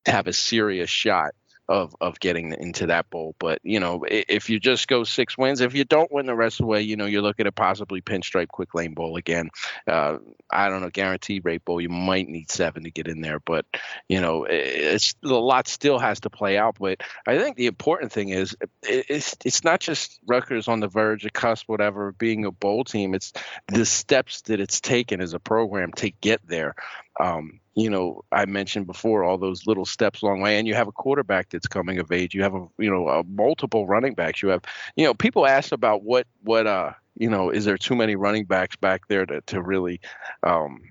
have 0.06 0.26
a 0.26 0.32
serious 0.34 0.90
shot 0.90 1.34
of 1.68 1.94
of 2.00 2.20
getting 2.20 2.52
into 2.52 2.86
that 2.86 3.08
bowl. 3.10 3.34
But 3.38 3.60
you 3.62 3.80
know, 3.80 4.04
if 4.08 4.50
you 4.50 4.60
just 4.60 4.86
go 4.88 5.04
six 5.04 5.38
wins, 5.38 5.60
if 5.60 5.74
you 5.74 5.84
don't 5.84 6.12
win 6.12 6.26
the 6.26 6.34
rest 6.34 6.60
of 6.60 6.64
the 6.64 6.68
way, 6.68 6.82
you 6.82 6.96
know, 6.96 7.06
you're 7.06 7.22
looking 7.22 7.46
at 7.46 7.54
possibly 7.54 8.02
pinstripe 8.02 8.48
quick 8.48 8.74
lane 8.74 8.94
bowl 8.94 9.16
again. 9.16 9.50
Uh, 9.86 10.18
I 10.50 10.68
don't 10.68 10.82
know, 10.82 10.90
guarantee 10.90 11.40
rate 11.42 11.64
bowl. 11.64 11.80
You 11.80 11.88
might 11.88 12.28
need 12.28 12.50
seven 12.50 12.84
to 12.84 12.90
get 12.90 13.08
in 13.08 13.20
there, 13.20 13.40
but 13.40 13.64
you 14.08 14.20
know, 14.20 14.46
it's 14.48 15.14
a 15.24 15.28
lot 15.28 15.68
still 15.68 15.98
has 15.98 16.20
to 16.20 16.30
play 16.30 16.58
out. 16.58 16.76
But 16.78 17.00
I 17.26 17.38
think 17.38 17.56
the 17.56 17.66
important 17.66 18.12
thing 18.12 18.28
is 18.28 18.56
it's 18.82 19.36
it's 19.44 19.64
not 19.64 19.80
just 19.80 20.18
Rutgers 20.26 20.68
on 20.68 20.80
the 20.80 20.88
verge, 20.88 21.24
a 21.24 21.30
cusp, 21.30 21.68
whatever, 21.68 22.12
being 22.12 22.44
a 22.44 22.50
bowl 22.50 22.84
team. 22.84 23.14
It's 23.14 23.32
the 23.68 23.86
steps 23.86 24.42
that 24.42 24.60
it's 24.60 24.80
taken 24.80 25.20
as 25.20 25.32
a 25.32 25.40
program 25.40 25.92
to 25.96 26.10
get 26.10 26.40
there. 26.46 26.74
Um, 27.20 27.60
you 27.74 27.90
know, 27.90 28.22
I 28.30 28.46
mentioned 28.46 28.86
before 28.86 29.24
all 29.24 29.38
those 29.38 29.66
little 29.66 29.84
steps 29.84 30.22
along 30.22 30.38
the 30.38 30.44
way, 30.44 30.58
and 30.58 30.66
you 30.66 30.74
have 30.74 30.88
a 30.88 30.92
quarterback 30.92 31.50
that's 31.50 31.66
coming 31.66 31.98
of 31.98 32.12
age. 32.12 32.34
You 32.34 32.42
have 32.42 32.54
a, 32.54 32.66
you 32.78 32.90
know, 32.90 33.08
a 33.08 33.24
multiple 33.24 33.86
running 33.86 34.14
backs. 34.14 34.42
You 34.42 34.50
have, 34.50 34.62
you 34.96 35.04
know, 35.04 35.14
people 35.14 35.46
ask 35.46 35.72
about 35.72 36.02
what, 36.02 36.26
what, 36.42 36.66
uh, 36.66 36.92
you 37.16 37.30
know, 37.30 37.50
is 37.50 37.64
there 37.64 37.78
too 37.78 37.96
many 37.96 38.16
running 38.16 38.44
backs 38.44 38.76
back 38.76 39.08
there 39.08 39.26
to, 39.26 39.40
to 39.42 39.62
really, 39.62 40.00
um, 40.42 40.82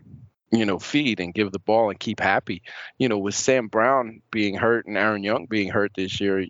you 0.51 0.65
know, 0.65 0.77
feed 0.77 1.19
and 1.19 1.33
give 1.33 1.51
the 1.51 1.59
ball 1.59 1.89
and 1.89 1.99
keep 1.99 2.19
happy. 2.19 2.61
You 2.97 3.09
know, 3.09 3.17
with 3.17 3.35
Sam 3.35 3.67
Brown 3.67 4.21
being 4.29 4.55
hurt 4.55 4.85
and 4.85 4.97
Aaron 4.97 5.23
Young 5.23 5.47
being 5.47 5.69
hurt 5.69 5.91
this 5.95 6.21
year, 6.21 6.45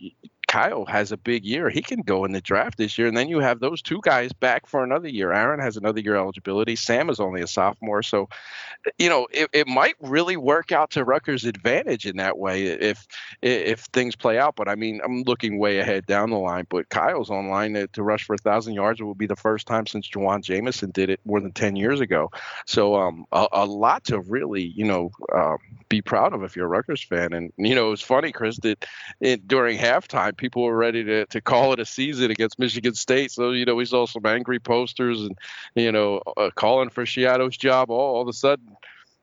Kyle 0.53 0.85
has 0.85 1.11
a 1.11 1.17
big 1.17 1.45
year. 1.45 1.67
He 1.67 1.81
can 1.81 2.01
go 2.01 2.25
in 2.25 2.31
the 2.31 2.39
draft 2.39 2.77
this 2.77 2.95
year. 2.95 3.07
And 3.07 3.17
then 3.17 3.27
you 3.27 3.39
have 3.39 3.59
those 3.59 3.81
two 3.81 3.99
guys 4.03 4.31
back 4.33 4.67
for 4.67 4.83
another 4.83 5.07
year. 5.07 5.33
Aaron 5.33 5.59
has 5.59 5.77
another 5.77 5.99
year 5.99 6.15
eligibility. 6.15 6.75
Sam 6.75 7.09
is 7.09 7.19
only 7.19 7.41
a 7.41 7.47
sophomore. 7.47 8.03
So, 8.03 8.29
you 8.99 9.09
know, 9.09 9.27
it, 9.31 9.49
it 9.51 9.67
might 9.67 9.95
really 9.99 10.37
work 10.37 10.71
out 10.71 10.91
to 10.91 11.05
Rutgers' 11.05 11.45
advantage 11.45 12.05
in 12.05 12.17
that 12.17 12.37
way 12.37 12.65
if 12.65 13.07
if 13.41 13.79
things 13.85 14.15
play 14.15 14.37
out. 14.37 14.55
But 14.55 14.69
I 14.69 14.75
mean, 14.75 15.01
I'm 15.03 15.23
looking 15.23 15.57
way 15.57 15.79
ahead 15.79 16.05
down 16.05 16.29
the 16.29 16.37
line. 16.37 16.67
But 16.69 16.87
Kyle's 16.87 17.31
online 17.31 17.73
to, 17.73 17.87
to 17.87 18.03
rush 18.03 18.25
for 18.25 18.35
a 18.35 18.37
thousand 18.37 18.75
yards. 18.75 19.01
It 19.01 19.05
will 19.05 19.15
be 19.15 19.25
the 19.25 19.35
first 19.35 19.65
time 19.65 19.87
since 19.87 20.07
Jawan 20.07 20.43
Jamison 20.43 20.91
did 20.91 21.09
it 21.09 21.19
more 21.25 21.39
than 21.39 21.51
10 21.51 21.77
years 21.77 21.99
ago. 21.99 22.29
So 22.67 22.93
um, 22.93 23.25
a, 23.31 23.47
a 23.53 23.65
lot 23.65 24.03
to 24.05 24.19
really, 24.19 24.71
you 24.75 24.85
know, 24.85 25.09
uh, 25.33 25.57
be 25.89 26.03
proud 26.03 26.33
of 26.33 26.43
if 26.43 26.55
you're 26.55 26.65
a 26.65 26.69
Rutgers 26.69 27.01
fan. 27.01 27.33
And, 27.33 27.51
you 27.57 27.73
know, 27.73 27.91
it's 27.91 28.03
funny, 28.03 28.31
Chris, 28.31 28.57
that 28.59 28.85
it, 29.19 29.47
during 29.47 29.79
halftime, 29.79 30.37
people 30.43 30.63
were 30.63 30.75
ready 30.75 31.05
to, 31.05 31.25
to 31.27 31.39
call 31.39 31.71
it 31.71 31.79
a 31.79 31.85
season 31.85 32.29
against 32.29 32.59
Michigan 32.59 32.93
State. 32.95 33.31
So, 33.31 33.51
you 33.51 33.63
know, 33.63 33.75
we 33.75 33.85
saw 33.85 34.05
some 34.05 34.25
angry 34.25 34.59
posters 34.59 35.21
and, 35.21 35.37
you 35.73 35.89
know, 35.89 36.21
uh, 36.35 36.49
calling 36.53 36.89
for 36.89 37.05
Schiano's 37.05 37.55
job. 37.55 37.89
All, 37.89 38.15
all 38.15 38.21
of 38.21 38.27
a 38.27 38.33
sudden, 38.33 38.75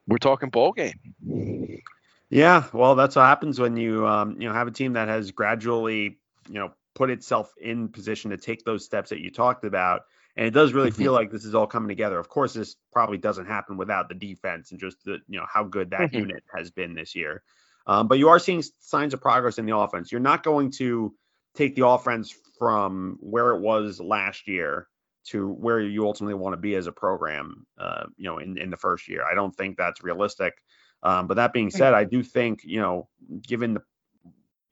we're 0.08 0.16
talking 0.16 0.48
bowl 0.48 0.72
game. 0.72 1.82
Yeah, 2.30 2.64
well, 2.72 2.94
that's 2.94 3.16
what 3.16 3.26
happens 3.26 3.60
when 3.60 3.76
you, 3.76 4.06
um, 4.06 4.40
you 4.40 4.48
know, 4.48 4.54
have 4.54 4.66
a 4.66 4.70
team 4.70 4.94
that 4.94 5.08
has 5.08 5.30
gradually, 5.30 6.18
you 6.48 6.54
know, 6.54 6.72
put 6.94 7.10
itself 7.10 7.52
in 7.60 7.88
position 7.88 8.30
to 8.30 8.38
take 8.38 8.64
those 8.64 8.82
steps 8.82 9.10
that 9.10 9.20
you 9.20 9.30
talked 9.30 9.66
about. 9.66 10.04
And 10.36 10.46
it 10.46 10.52
does 10.52 10.72
really 10.72 10.90
feel 10.90 11.12
mm-hmm. 11.12 11.20
like 11.20 11.30
this 11.30 11.44
is 11.44 11.54
all 11.54 11.66
coming 11.66 11.88
together. 11.88 12.18
Of 12.18 12.30
course, 12.30 12.54
this 12.54 12.76
probably 12.94 13.18
doesn't 13.18 13.46
happen 13.46 13.76
without 13.76 14.08
the 14.08 14.14
defense 14.14 14.70
and 14.70 14.80
just 14.80 15.04
the, 15.04 15.18
you 15.28 15.38
know, 15.38 15.46
how 15.52 15.64
good 15.64 15.90
that 15.90 16.00
mm-hmm. 16.00 16.20
unit 16.20 16.44
has 16.56 16.70
been 16.70 16.94
this 16.94 17.14
year. 17.14 17.42
Um, 17.86 18.08
but 18.08 18.18
you 18.18 18.28
are 18.28 18.38
seeing 18.38 18.62
signs 18.80 19.14
of 19.14 19.20
progress 19.20 19.58
in 19.58 19.66
the 19.66 19.76
offense. 19.76 20.12
You're 20.12 20.20
not 20.20 20.42
going 20.42 20.70
to 20.72 21.14
take 21.54 21.74
the 21.74 21.86
offense 21.86 22.34
from 22.58 23.18
where 23.20 23.50
it 23.50 23.60
was 23.60 24.00
last 24.00 24.46
year 24.46 24.86
to 25.24 25.48
where 25.48 25.80
you 25.80 26.06
ultimately 26.06 26.34
want 26.34 26.54
to 26.54 26.58
be 26.58 26.74
as 26.74 26.86
a 26.86 26.92
program, 26.92 27.66
uh, 27.78 28.04
you 28.16 28.24
know, 28.24 28.38
in, 28.38 28.58
in 28.58 28.70
the 28.70 28.76
first 28.76 29.08
year. 29.08 29.22
I 29.30 29.34
don't 29.34 29.54
think 29.54 29.76
that's 29.76 30.02
realistic. 30.02 30.54
Um, 31.02 31.26
but 31.26 31.34
that 31.34 31.52
being 31.52 31.70
said, 31.70 31.94
I 31.94 32.04
do 32.04 32.22
think, 32.22 32.60
you 32.64 32.80
know, 32.80 33.08
given 33.40 33.74
the, 33.74 33.82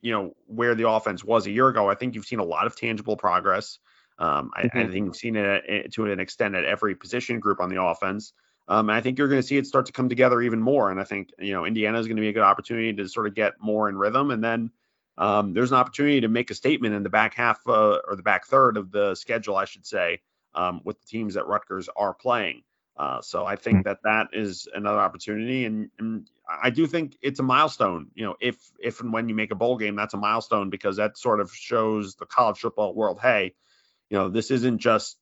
you 0.01 0.13
know, 0.13 0.35
where 0.47 0.75
the 0.75 0.89
offense 0.89 1.25
was 1.25 1.47
a 1.47 1.51
year 1.51 1.69
ago, 1.69 1.89
I 1.89 1.95
think 1.95 2.15
you've 2.15 2.27
seen 2.27 2.39
a 2.39 2.45
lot 2.45 2.67
of 2.67 2.77
tangible 2.77 3.17
progress. 3.17 3.79
Um, 4.19 4.51
I, 4.55 4.65
mm-hmm. 4.65 4.79
I, 4.79 4.87
think 4.89 5.07
you've 5.07 5.17
seen 5.17 5.37
it 5.37 5.93
to 5.95 6.07
an 6.07 6.21
extent 6.21 6.55
at 6.55 6.65
every 6.65 6.95
position 6.95 7.41
group 7.41 7.61
on 7.61 7.69
the 7.69 7.83
offense. 7.83 8.33
Um, 8.69 8.91
and 8.91 8.97
I 8.97 9.01
think 9.01 9.19
you're 9.19 9.29
going 9.29 9.41
to 9.41 9.47
see 9.47 9.57
it 9.57 9.67
start 9.67 9.87
to 9.87 9.93
come 9.93 10.09
together 10.09 10.43
even 10.43 10.61
more. 10.61 10.91
And 10.91 11.01
I 11.01 11.05
think, 11.05 11.31
you 11.39 11.53
know, 11.53 11.65
Indiana 11.65 11.99
is 11.99 12.07
going 12.07 12.17
to 12.17 12.21
be 12.21 12.29
a 12.29 12.33
good 12.33 12.43
opportunity 12.43 12.93
to 12.93 13.09
sort 13.09 13.27
of 13.27 13.35
get 13.35 13.55
more 13.61 13.89
in 13.89 13.97
rhythm. 13.97 14.31
And 14.31 14.45
then 14.45 14.71
um, 15.17 15.55
there's 15.55 15.73
an 15.73 15.79
opportunity 15.79 16.21
to 16.21 16.29
make 16.29 16.51
a 16.51 16.55
statement 16.55 16.95
in 16.95 17.03
the 17.03 17.09
back 17.09 17.35
half 17.35 17.61
uh, 17.67 17.99
or 18.07 18.15
the 18.15 18.23
back 18.23 18.47
third 18.47 18.77
of 18.77 18.91
the 18.91 19.15
schedule, 19.15 19.57
I 19.57 19.65
should 19.65 19.87
say, 19.87 20.21
um, 20.55 20.83
with 20.85 21.01
the 21.01 21.07
teams 21.07 21.35
that 21.35 21.47
Rutgers 21.47 21.89
are 21.97 22.13
playing. 22.13 22.63
Uh, 22.99 23.23
so 23.23 23.47
I 23.47 23.55
think 23.55 23.85
that 23.85 23.99
that 24.03 24.29
is 24.33 24.67
another 24.75 24.99
opportunity, 24.99 25.65
and, 25.67 25.89
and, 26.01 26.29
I 26.51 26.71
do 26.71 26.87
think 26.87 27.19
it's 27.21 27.39
a 27.41 27.43
milestone. 27.43 28.09
You 28.15 28.25
know, 28.25 28.37
if 28.41 28.57
if 28.81 29.03
and 29.03 29.13
when 29.13 29.29
you 29.29 29.35
make 29.35 29.51
a 29.51 29.55
bowl 29.55 29.77
game, 29.77 29.97
that's 29.97 30.15
a 30.15 30.17
milestone 30.17 30.71
because 30.71 30.97
that 30.97 31.19
sort 31.19 31.41
of 31.41 31.55
shows 31.55 32.15
the 32.15 32.25
college 32.25 32.59
football 32.59 32.95
world, 32.95 33.19
hey, 33.21 33.55
you 34.09 34.17
know, 34.17 34.31
this 34.31 34.51
isn't 34.51 34.79
just 34.79 35.19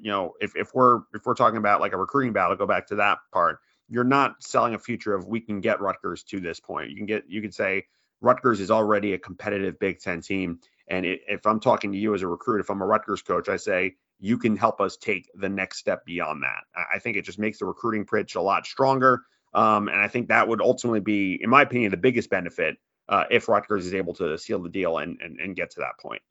you 0.00 0.10
know, 0.10 0.34
if, 0.40 0.56
if 0.56 0.74
we're 0.74 1.00
if 1.14 1.24
we're 1.24 1.34
talking 1.34 1.58
about 1.58 1.80
like 1.80 1.92
a 1.92 1.96
recruiting 1.96 2.32
battle, 2.32 2.56
go 2.56 2.66
back 2.66 2.86
to 2.88 2.96
that 2.96 3.18
part. 3.32 3.58
You're 3.88 4.04
not 4.04 4.42
selling 4.42 4.74
a 4.74 4.78
future 4.78 5.14
of 5.14 5.26
we 5.26 5.40
can 5.40 5.60
get 5.60 5.80
Rutgers 5.80 6.22
to 6.24 6.40
this 6.40 6.60
point. 6.60 6.90
You 6.90 6.96
can 6.96 7.06
get 7.06 7.24
you 7.28 7.40
can 7.40 7.52
say 7.52 7.86
Rutgers 8.20 8.60
is 8.60 8.70
already 8.70 9.14
a 9.14 9.18
competitive 9.18 9.78
Big 9.78 10.00
Ten 10.00 10.20
team, 10.20 10.60
and 10.88 11.06
it, 11.06 11.20
if 11.28 11.46
I'm 11.46 11.60
talking 11.60 11.92
to 11.92 11.98
you 11.98 12.14
as 12.14 12.22
a 12.22 12.28
recruit, 12.28 12.60
if 12.60 12.70
I'm 12.70 12.82
a 12.82 12.86
Rutgers 12.86 13.22
coach, 13.22 13.48
I 13.48 13.56
say 13.56 13.94
you 14.20 14.36
can 14.36 14.56
help 14.56 14.80
us 14.80 14.96
take 14.96 15.30
the 15.34 15.48
next 15.48 15.78
step 15.78 16.04
beyond 16.04 16.42
that. 16.42 16.64
I 16.92 16.98
think 16.98 17.16
it 17.16 17.24
just 17.24 17.38
makes 17.38 17.58
the 17.58 17.66
recruiting 17.66 18.04
pitch 18.04 18.34
a 18.34 18.42
lot 18.42 18.66
stronger, 18.66 19.22
um, 19.54 19.88
and 19.88 20.00
I 20.00 20.08
think 20.08 20.28
that 20.28 20.48
would 20.48 20.60
ultimately 20.60 21.00
be, 21.00 21.38
in 21.42 21.48
my 21.48 21.62
opinion, 21.62 21.90
the 21.90 21.96
biggest 21.96 22.28
benefit 22.28 22.76
uh, 23.08 23.24
if 23.30 23.48
Rutgers 23.48 23.86
is 23.86 23.94
able 23.94 24.14
to 24.14 24.36
seal 24.36 24.62
the 24.62 24.68
deal 24.68 24.98
and, 24.98 25.18
and, 25.22 25.40
and 25.40 25.56
get 25.56 25.70
to 25.70 25.80
that 25.80 25.98
point. 26.00 26.22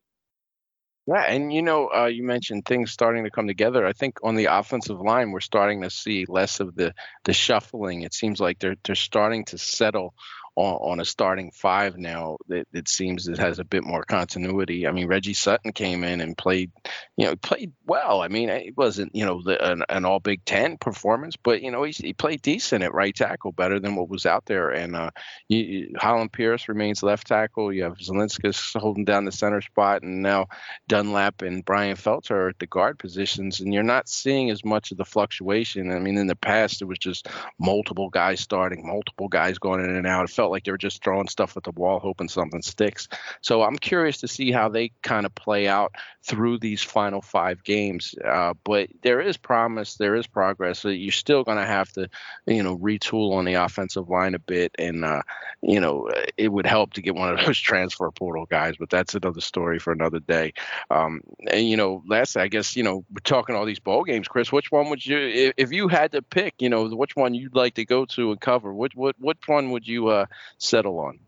Yeah, 1.07 1.23
and 1.23 1.53
you 1.53 1.61
know, 1.61 1.89
uh, 1.95 2.07
you 2.07 2.23
mentioned 2.23 2.65
things 2.65 2.91
starting 2.91 3.23
to 3.23 3.31
come 3.31 3.47
together. 3.47 3.85
I 3.85 3.93
think 3.93 4.19
on 4.23 4.35
the 4.35 4.45
offensive 4.45 4.99
line, 4.99 5.31
we're 5.31 5.39
starting 5.39 5.81
to 5.83 5.89
see 5.89 6.25
less 6.27 6.59
of 6.59 6.75
the 6.75 6.93
the 7.23 7.33
shuffling. 7.33 8.01
It 8.01 8.13
seems 8.13 8.41
like 8.41 8.59
they're 8.59 8.75
they're 8.83 8.95
starting 8.95 9.45
to 9.45 9.57
settle 9.57 10.13
on, 10.57 10.93
on 10.93 10.99
a 10.99 11.05
starting 11.05 11.51
five 11.51 11.97
now 11.97 12.37
that 12.47 12.67
it 12.73 12.89
seems 12.89 13.27
it 13.27 13.37
has 13.37 13.59
a 13.59 13.63
bit 13.63 13.83
more 13.83 14.03
continuity. 14.03 14.87
I 14.87 14.91
mean, 14.91 15.07
Reggie 15.07 15.35
Sutton 15.35 15.71
came 15.71 16.03
in 16.03 16.19
and 16.19 16.35
played, 16.35 16.71
you 17.15 17.27
know, 17.27 17.35
played 17.35 17.73
well. 17.85 18.21
I 18.21 18.27
mean, 18.27 18.49
it 18.49 18.75
wasn't, 18.75 19.15
you 19.15 19.23
know, 19.23 19.43
the, 19.43 19.63
an, 19.63 19.83
an 19.87 20.03
all 20.03 20.19
Big 20.19 20.43
Ten 20.45 20.77
performance, 20.77 21.35
but, 21.35 21.61
you 21.61 21.69
know, 21.69 21.83
he, 21.83 21.91
he 21.91 22.13
played 22.13 22.41
decent 22.41 22.83
at 22.83 22.93
right 22.93 23.15
tackle, 23.15 23.51
better 23.51 23.79
than 23.79 23.95
what 23.95 24.09
was 24.09 24.25
out 24.25 24.45
there. 24.47 24.71
And 24.71 24.95
uh, 24.95 25.11
you, 25.47 25.93
Hollin 25.95 26.29
Pierce 26.29 26.67
remains 26.67 27.03
left 27.03 27.27
tackle. 27.27 27.71
You 27.71 27.83
have 27.83 27.99
Zilinskas 27.99 28.79
holding 28.79 29.05
down 29.05 29.25
the 29.25 29.31
center 29.31 29.61
spot, 29.61 30.01
and 30.01 30.23
now 30.23 30.47
Dunlap 30.87 31.43
and 31.43 31.63
Brian 31.63 31.97
Felter 31.97 32.31
are 32.31 32.49
at 32.49 32.57
the 32.57 32.65
guard 32.65 32.97
positions. 32.97 33.59
And 33.59 33.71
you're 33.71 33.83
not 33.83 34.09
seeing 34.09 34.49
as 34.49 34.65
much 34.65 34.91
of 34.91 34.97
the 34.97 35.05
fluctuation. 35.05 35.91
I 35.91 35.99
mean, 35.99 36.17
in 36.17 36.25
the 36.25 36.35
past, 36.35 36.81
it 36.81 36.85
was 36.85 36.97
just 36.97 37.27
multiple 37.59 38.09
guys 38.09 38.39
starting, 38.39 38.87
multiple 38.87 39.27
guys 39.27 39.59
going 39.59 39.85
in 39.85 39.95
and 39.95 40.07
out. 40.07 40.23
It 40.23 40.33
felt 40.33 40.46
felt 40.47 40.53
like 40.53 40.63
they 40.63 40.71
were 40.71 40.77
just 40.77 41.03
throwing 41.03 41.27
stuff 41.27 41.57
at 41.57 41.63
the 41.63 41.71
wall, 41.71 41.99
hoping 41.99 42.29
something 42.29 42.61
sticks. 42.61 43.09
So 43.41 43.63
I'm 43.63 43.77
curious 43.77 44.19
to 44.19 44.29
see 44.29 44.49
how 44.49 44.69
they 44.69 44.91
kind 45.03 45.25
of 45.25 45.35
play 45.35 45.67
out 45.67 45.93
through 46.23 46.59
these 46.59 46.81
final 46.81 47.21
five 47.21 47.63
games. 47.65 48.15
Uh, 48.23 48.53
but 48.63 48.89
there 49.01 49.19
is 49.19 49.35
promise, 49.35 49.95
there 49.95 50.15
is 50.15 50.25
progress. 50.25 50.79
So 50.79 50.87
you're 50.87 51.11
still 51.11 51.43
going 51.43 51.57
to 51.57 51.65
have 51.65 51.91
to, 51.93 52.09
you 52.45 52.63
know, 52.63 52.77
retool 52.77 53.33
on 53.33 53.43
the 53.43 53.55
offensive 53.55 54.09
line 54.09 54.35
a 54.35 54.39
bit, 54.39 54.73
and 54.79 55.03
uh, 55.03 55.21
you 55.61 55.79
know, 55.79 56.09
it 56.37 56.49
would 56.49 56.65
help 56.65 56.93
to 56.93 57.01
get 57.01 57.15
one 57.15 57.33
of 57.37 57.39
those 57.45 57.59
transfer 57.59 58.09
portal 58.11 58.45
guys. 58.45 58.75
But 58.79 58.89
that's 58.89 59.15
another 59.15 59.41
story 59.41 59.79
for 59.79 59.91
another 59.91 60.19
day. 60.19 60.53
Um, 60.89 61.21
and 61.51 61.67
you 61.67 61.75
know, 61.75 62.03
last 62.07 62.37
I 62.37 62.47
guess 62.47 62.75
you 62.75 62.83
know 62.83 63.05
we're 63.11 63.19
talking 63.23 63.55
all 63.55 63.65
these 63.65 63.79
bowl 63.79 64.03
games, 64.03 64.27
Chris. 64.27 64.51
Which 64.51 64.71
one 64.71 64.89
would 64.89 65.05
you, 65.05 65.53
if 65.57 65.71
you 65.71 65.87
had 65.87 66.11
to 66.13 66.21
pick, 66.21 66.55
you 66.59 66.69
know, 66.69 66.87
which 66.87 67.15
one 67.15 67.33
you'd 67.33 67.55
like 67.55 67.75
to 67.75 67.85
go 67.85 68.05
to 68.05 68.31
and 68.31 68.39
cover? 68.39 68.73
Which 68.73 68.95
what 68.95 69.15
what 69.19 69.37
one 69.47 69.71
would 69.71 69.87
you 69.87 70.07
uh, 70.07 70.25
settle 70.57 70.99
on? 70.99 71.19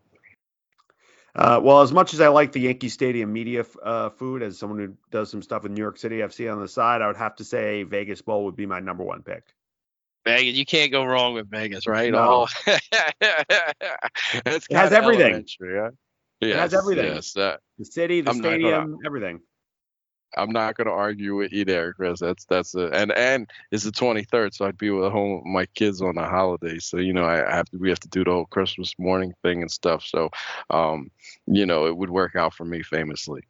Uh, 1.36 1.60
well, 1.63 1.82
as 1.82 1.91
much 1.91 2.13
as 2.13 2.22
I 2.22 2.28
like 2.30 2.52
the 2.52 2.62
Yankee 2.62 2.89
Stadium 2.89 3.32
media 3.32 3.65
uh, 3.84 4.10
food, 4.10 4.41
as 4.41 4.58
someone 4.58 4.80
who 4.80 4.95
does 5.12 5.30
some 5.30 5.41
stuff 5.41 5.63
with 5.63 5.72
New 5.72 5.82
York 5.82 5.98
City 5.98 6.17
FC 6.17 6.52
on 6.52 6.60
the 6.60 6.67
side, 6.67 7.02
I 7.02 7.08
would 7.08 7.17
have 7.17 7.36
to 7.38 7.43
say 7.43 7.84
Vegas 7.84 8.22
Bowl 8.22 8.45
would 8.45 8.56
be 8.56 8.65
my 8.65 8.80
number 8.80 9.04
one 9.04 9.22
pick. 9.22 9.43
Vegas, 10.26 10.56
you 10.56 10.65
can't 10.65 10.91
go 10.91 11.06
wrong 11.06 11.34
with 11.34 11.50
Vegas, 11.50 11.88
right? 11.88 12.12
No. 12.12 12.48
Oh. 12.67 12.78
it 13.22 14.63
has 14.72 14.91
everything. 14.91 15.45
Yeah? 15.62 15.89
Yes, 16.41 16.56
it 16.56 16.56
has 16.56 16.74
everything. 16.74 17.15
Yes, 17.15 17.38
uh, 17.38 17.58
the 17.78 17.86
city, 17.86 18.22
the 18.22 18.32
I'm 18.32 18.38
stadium, 18.38 18.91
not, 18.91 19.00
everything. 19.06 19.41
I'm 20.38 20.52
not 20.52 20.76
going 20.76 20.88
to 20.88 20.94
argue 20.94 21.36
with 21.36 21.52
you 21.52 21.65
there, 21.65 21.94
Chris. 21.94 22.20
That's 22.20 22.46
that's 22.46 22.76
a, 22.76 22.89
and 22.89 23.12
and 23.12 23.50
it's 23.72 23.84
the 23.84 23.92
23rd, 23.92 24.54
so 24.54 24.65
I'd 24.65 24.78
be 24.78 24.89
with 24.89 25.12
home 25.12 25.38
with 25.38 25.46
my 25.46 25.65
kids 25.68 26.02
on 26.02 26.15
the 26.15 26.24
holiday. 26.24 26.80
So 26.80 26.98
you 26.98 27.13
know, 27.13 27.26
I 27.26 27.38
have 27.38 27.70
to 27.70 27.78
we 27.78 27.89
have 27.89 28.00
to 28.02 28.10
do 28.10 28.24
the 28.24 28.32
whole 28.32 28.46
Christmas 28.46 28.94
morning 28.98 29.34
thing 29.42 29.62
and 29.62 29.72
stuff. 29.72 30.06
So, 30.06 30.30
um, 30.70 31.12
you 31.48 31.65
know, 31.65 31.88
it 31.88 31.98
would 31.98 32.10
work 32.10 32.36
out 32.36 32.54
for 32.54 32.65
me 32.65 32.84
famously. 32.84 33.42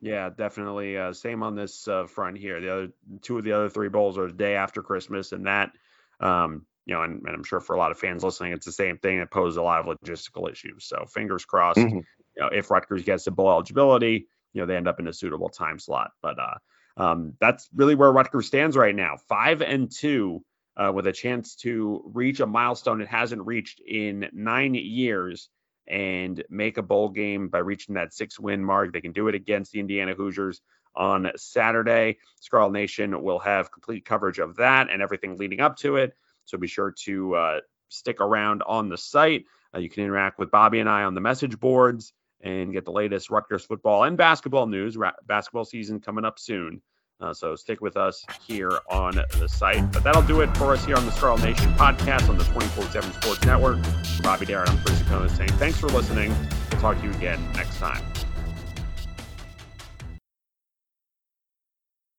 Yeah, 0.00 0.30
definitely. 0.30 0.96
Uh, 0.96 1.12
same 1.12 1.42
on 1.42 1.54
this 1.54 1.86
uh, 1.86 2.06
front 2.06 2.38
here. 2.38 2.60
The 2.60 2.72
other 2.72 2.88
two 3.20 3.38
of 3.38 3.44
the 3.44 3.52
other 3.52 3.68
three 3.68 3.88
bowls 3.88 4.16
are 4.16 4.28
the 4.28 4.32
day 4.32 4.54
after 4.54 4.82
Christmas, 4.82 5.32
and 5.32 5.46
that, 5.46 5.72
um, 6.20 6.64
you 6.86 6.94
know, 6.94 7.02
and, 7.02 7.20
and, 7.26 7.34
I'm 7.34 7.44
sure 7.44 7.60
for 7.60 7.76
a 7.76 7.78
lot 7.78 7.90
of 7.90 7.98
fans 7.98 8.24
listening, 8.24 8.52
it's 8.52 8.64
the 8.64 8.72
same 8.72 8.96
thing 8.96 9.18
that 9.18 9.30
poses 9.30 9.58
a 9.58 9.62
lot 9.62 9.86
of 9.86 9.98
logistical 9.98 10.50
issues. 10.50 10.86
So 10.86 11.04
fingers 11.06 11.44
crossed. 11.44 11.78
Mm-hmm. 11.78 11.98
You 11.98 12.42
know, 12.42 12.48
if 12.48 12.70
Rutgers 12.70 13.02
gets 13.02 13.24
the 13.24 13.30
bowl 13.30 13.50
eligibility, 13.50 14.26
you 14.52 14.60
know, 14.60 14.66
they 14.66 14.76
end 14.76 14.88
up 14.88 15.00
in 15.00 15.08
a 15.08 15.12
suitable 15.12 15.48
time 15.48 15.78
slot. 15.78 16.10
But 16.22 16.38
uh, 16.38 16.54
um, 16.96 17.34
that's 17.40 17.68
really 17.74 17.94
where 17.94 18.12
Rutgers 18.12 18.46
stands 18.46 18.76
right 18.76 18.94
now, 18.94 19.16
five 19.28 19.62
and 19.62 19.90
two, 19.90 20.44
uh, 20.76 20.92
with 20.92 21.06
a 21.06 21.12
chance 21.12 21.56
to 21.56 22.02
reach 22.14 22.40
a 22.40 22.46
milestone 22.46 23.00
it 23.00 23.08
hasn't 23.08 23.46
reached 23.46 23.80
in 23.80 24.28
nine 24.32 24.74
years 24.74 25.48
and 25.86 26.44
make 26.48 26.78
a 26.78 26.82
bowl 26.82 27.08
game 27.08 27.48
by 27.48 27.58
reaching 27.58 27.96
that 27.96 28.14
six 28.14 28.38
win 28.38 28.64
mark. 28.64 28.92
They 28.92 29.00
can 29.00 29.12
do 29.12 29.28
it 29.28 29.34
against 29.34 29.72
the 29.72 29.80
Indiana 29.80 30.14
Hoosiers 30.14 30.60
on 30.94 31.30
Saturday. 31.36 32.18
Scarlet 32.40 32.72
Nation 32.72 33.22
will 33.22 33.40
have 33.40 33.72
complete 33.72 34.04
coverage 34.04 34.38
of 34.38 34.56
that 34.56 34.88
and 34.90 35.02
everything 35.02 35.36
leading 35.36 35.60
up 35.60 35.76
to 35.78 35.96
it. 35.96 36.14
So 36.44 36.58
be 36.58 36.66
sure 36.66 36.94
to 37.04 37.34
uh, 37.34 37.60
stick 37.88 38.20
around 38.20 38.62
on 38.66 38.88
the 38.88 38.98
site. 38.98 39.44
Uh, 39.74 39.78
you 39.78 39.88
can 39.88 40.04
interact 40.04 40.38
with 40.38 40.50
Bobby 40.50 40.80
and 40.80 40.88
I 40.88 41.02
on 41.04 41.14
the 41.14 41.20
message 41.20 41.58
boards 41.58 42.12
and 42.42 42.72
get 42.72 42.84
the 42.84 42.92
latest 42.92 43.30
Rutgers 43.30 43.64
football 43.64 44.04
and 44.04 44.16
basketball 44.16 44.66
news. 44.66 44.96
Ra- 44.96 45.12
basketball 45.26 45.64
season 45.64 46.00
coming 46.00 46.24
up 46.24 46.38
soon. 46.38 46.80
Uh, 47.20 47.34
so 47.34 47.54
stick 47.54 47.82
with 47.82 47.98
us 47.98 48.24
here 48.46 48.80
on 48.88 49.14
the 49.38 49.46
site. 49.46 49.92
But 49.92 50.02
that'll 50.02 50.22
do 50.22 50.40
it 50.40 50.56
for 50.56 50.72
us 50.72 50.84
here 50.86 50.96
on 50.96 51.04
the 51.04 51.12
Scarlet 51.12 51.42
Nation 51.42 51.70
podcast 51.74 52.30
on 52.30 52.38
the 52.38 52.44
24 52.44 52.84
7 52.84 53.12
Sports 53.12 53.44
Network. 53.44 53.78
Bobby 54.22 54.46
Deren, 54.46 54.68
I'm 54.68 54.78
Chris 54.78 55.00
Tsakonas 55.00 55.36
saying 55.36 55.52
thanks 55.52 55.78
for 55.78 55.88
listening. 55.88 56.34
We'll 56.70 56.80
talk 56.80 56.98
to 56.98 57.04
you 57.04 57.10
again 57.10 57.40
next 57.52 57.76
time. 57.78 58.02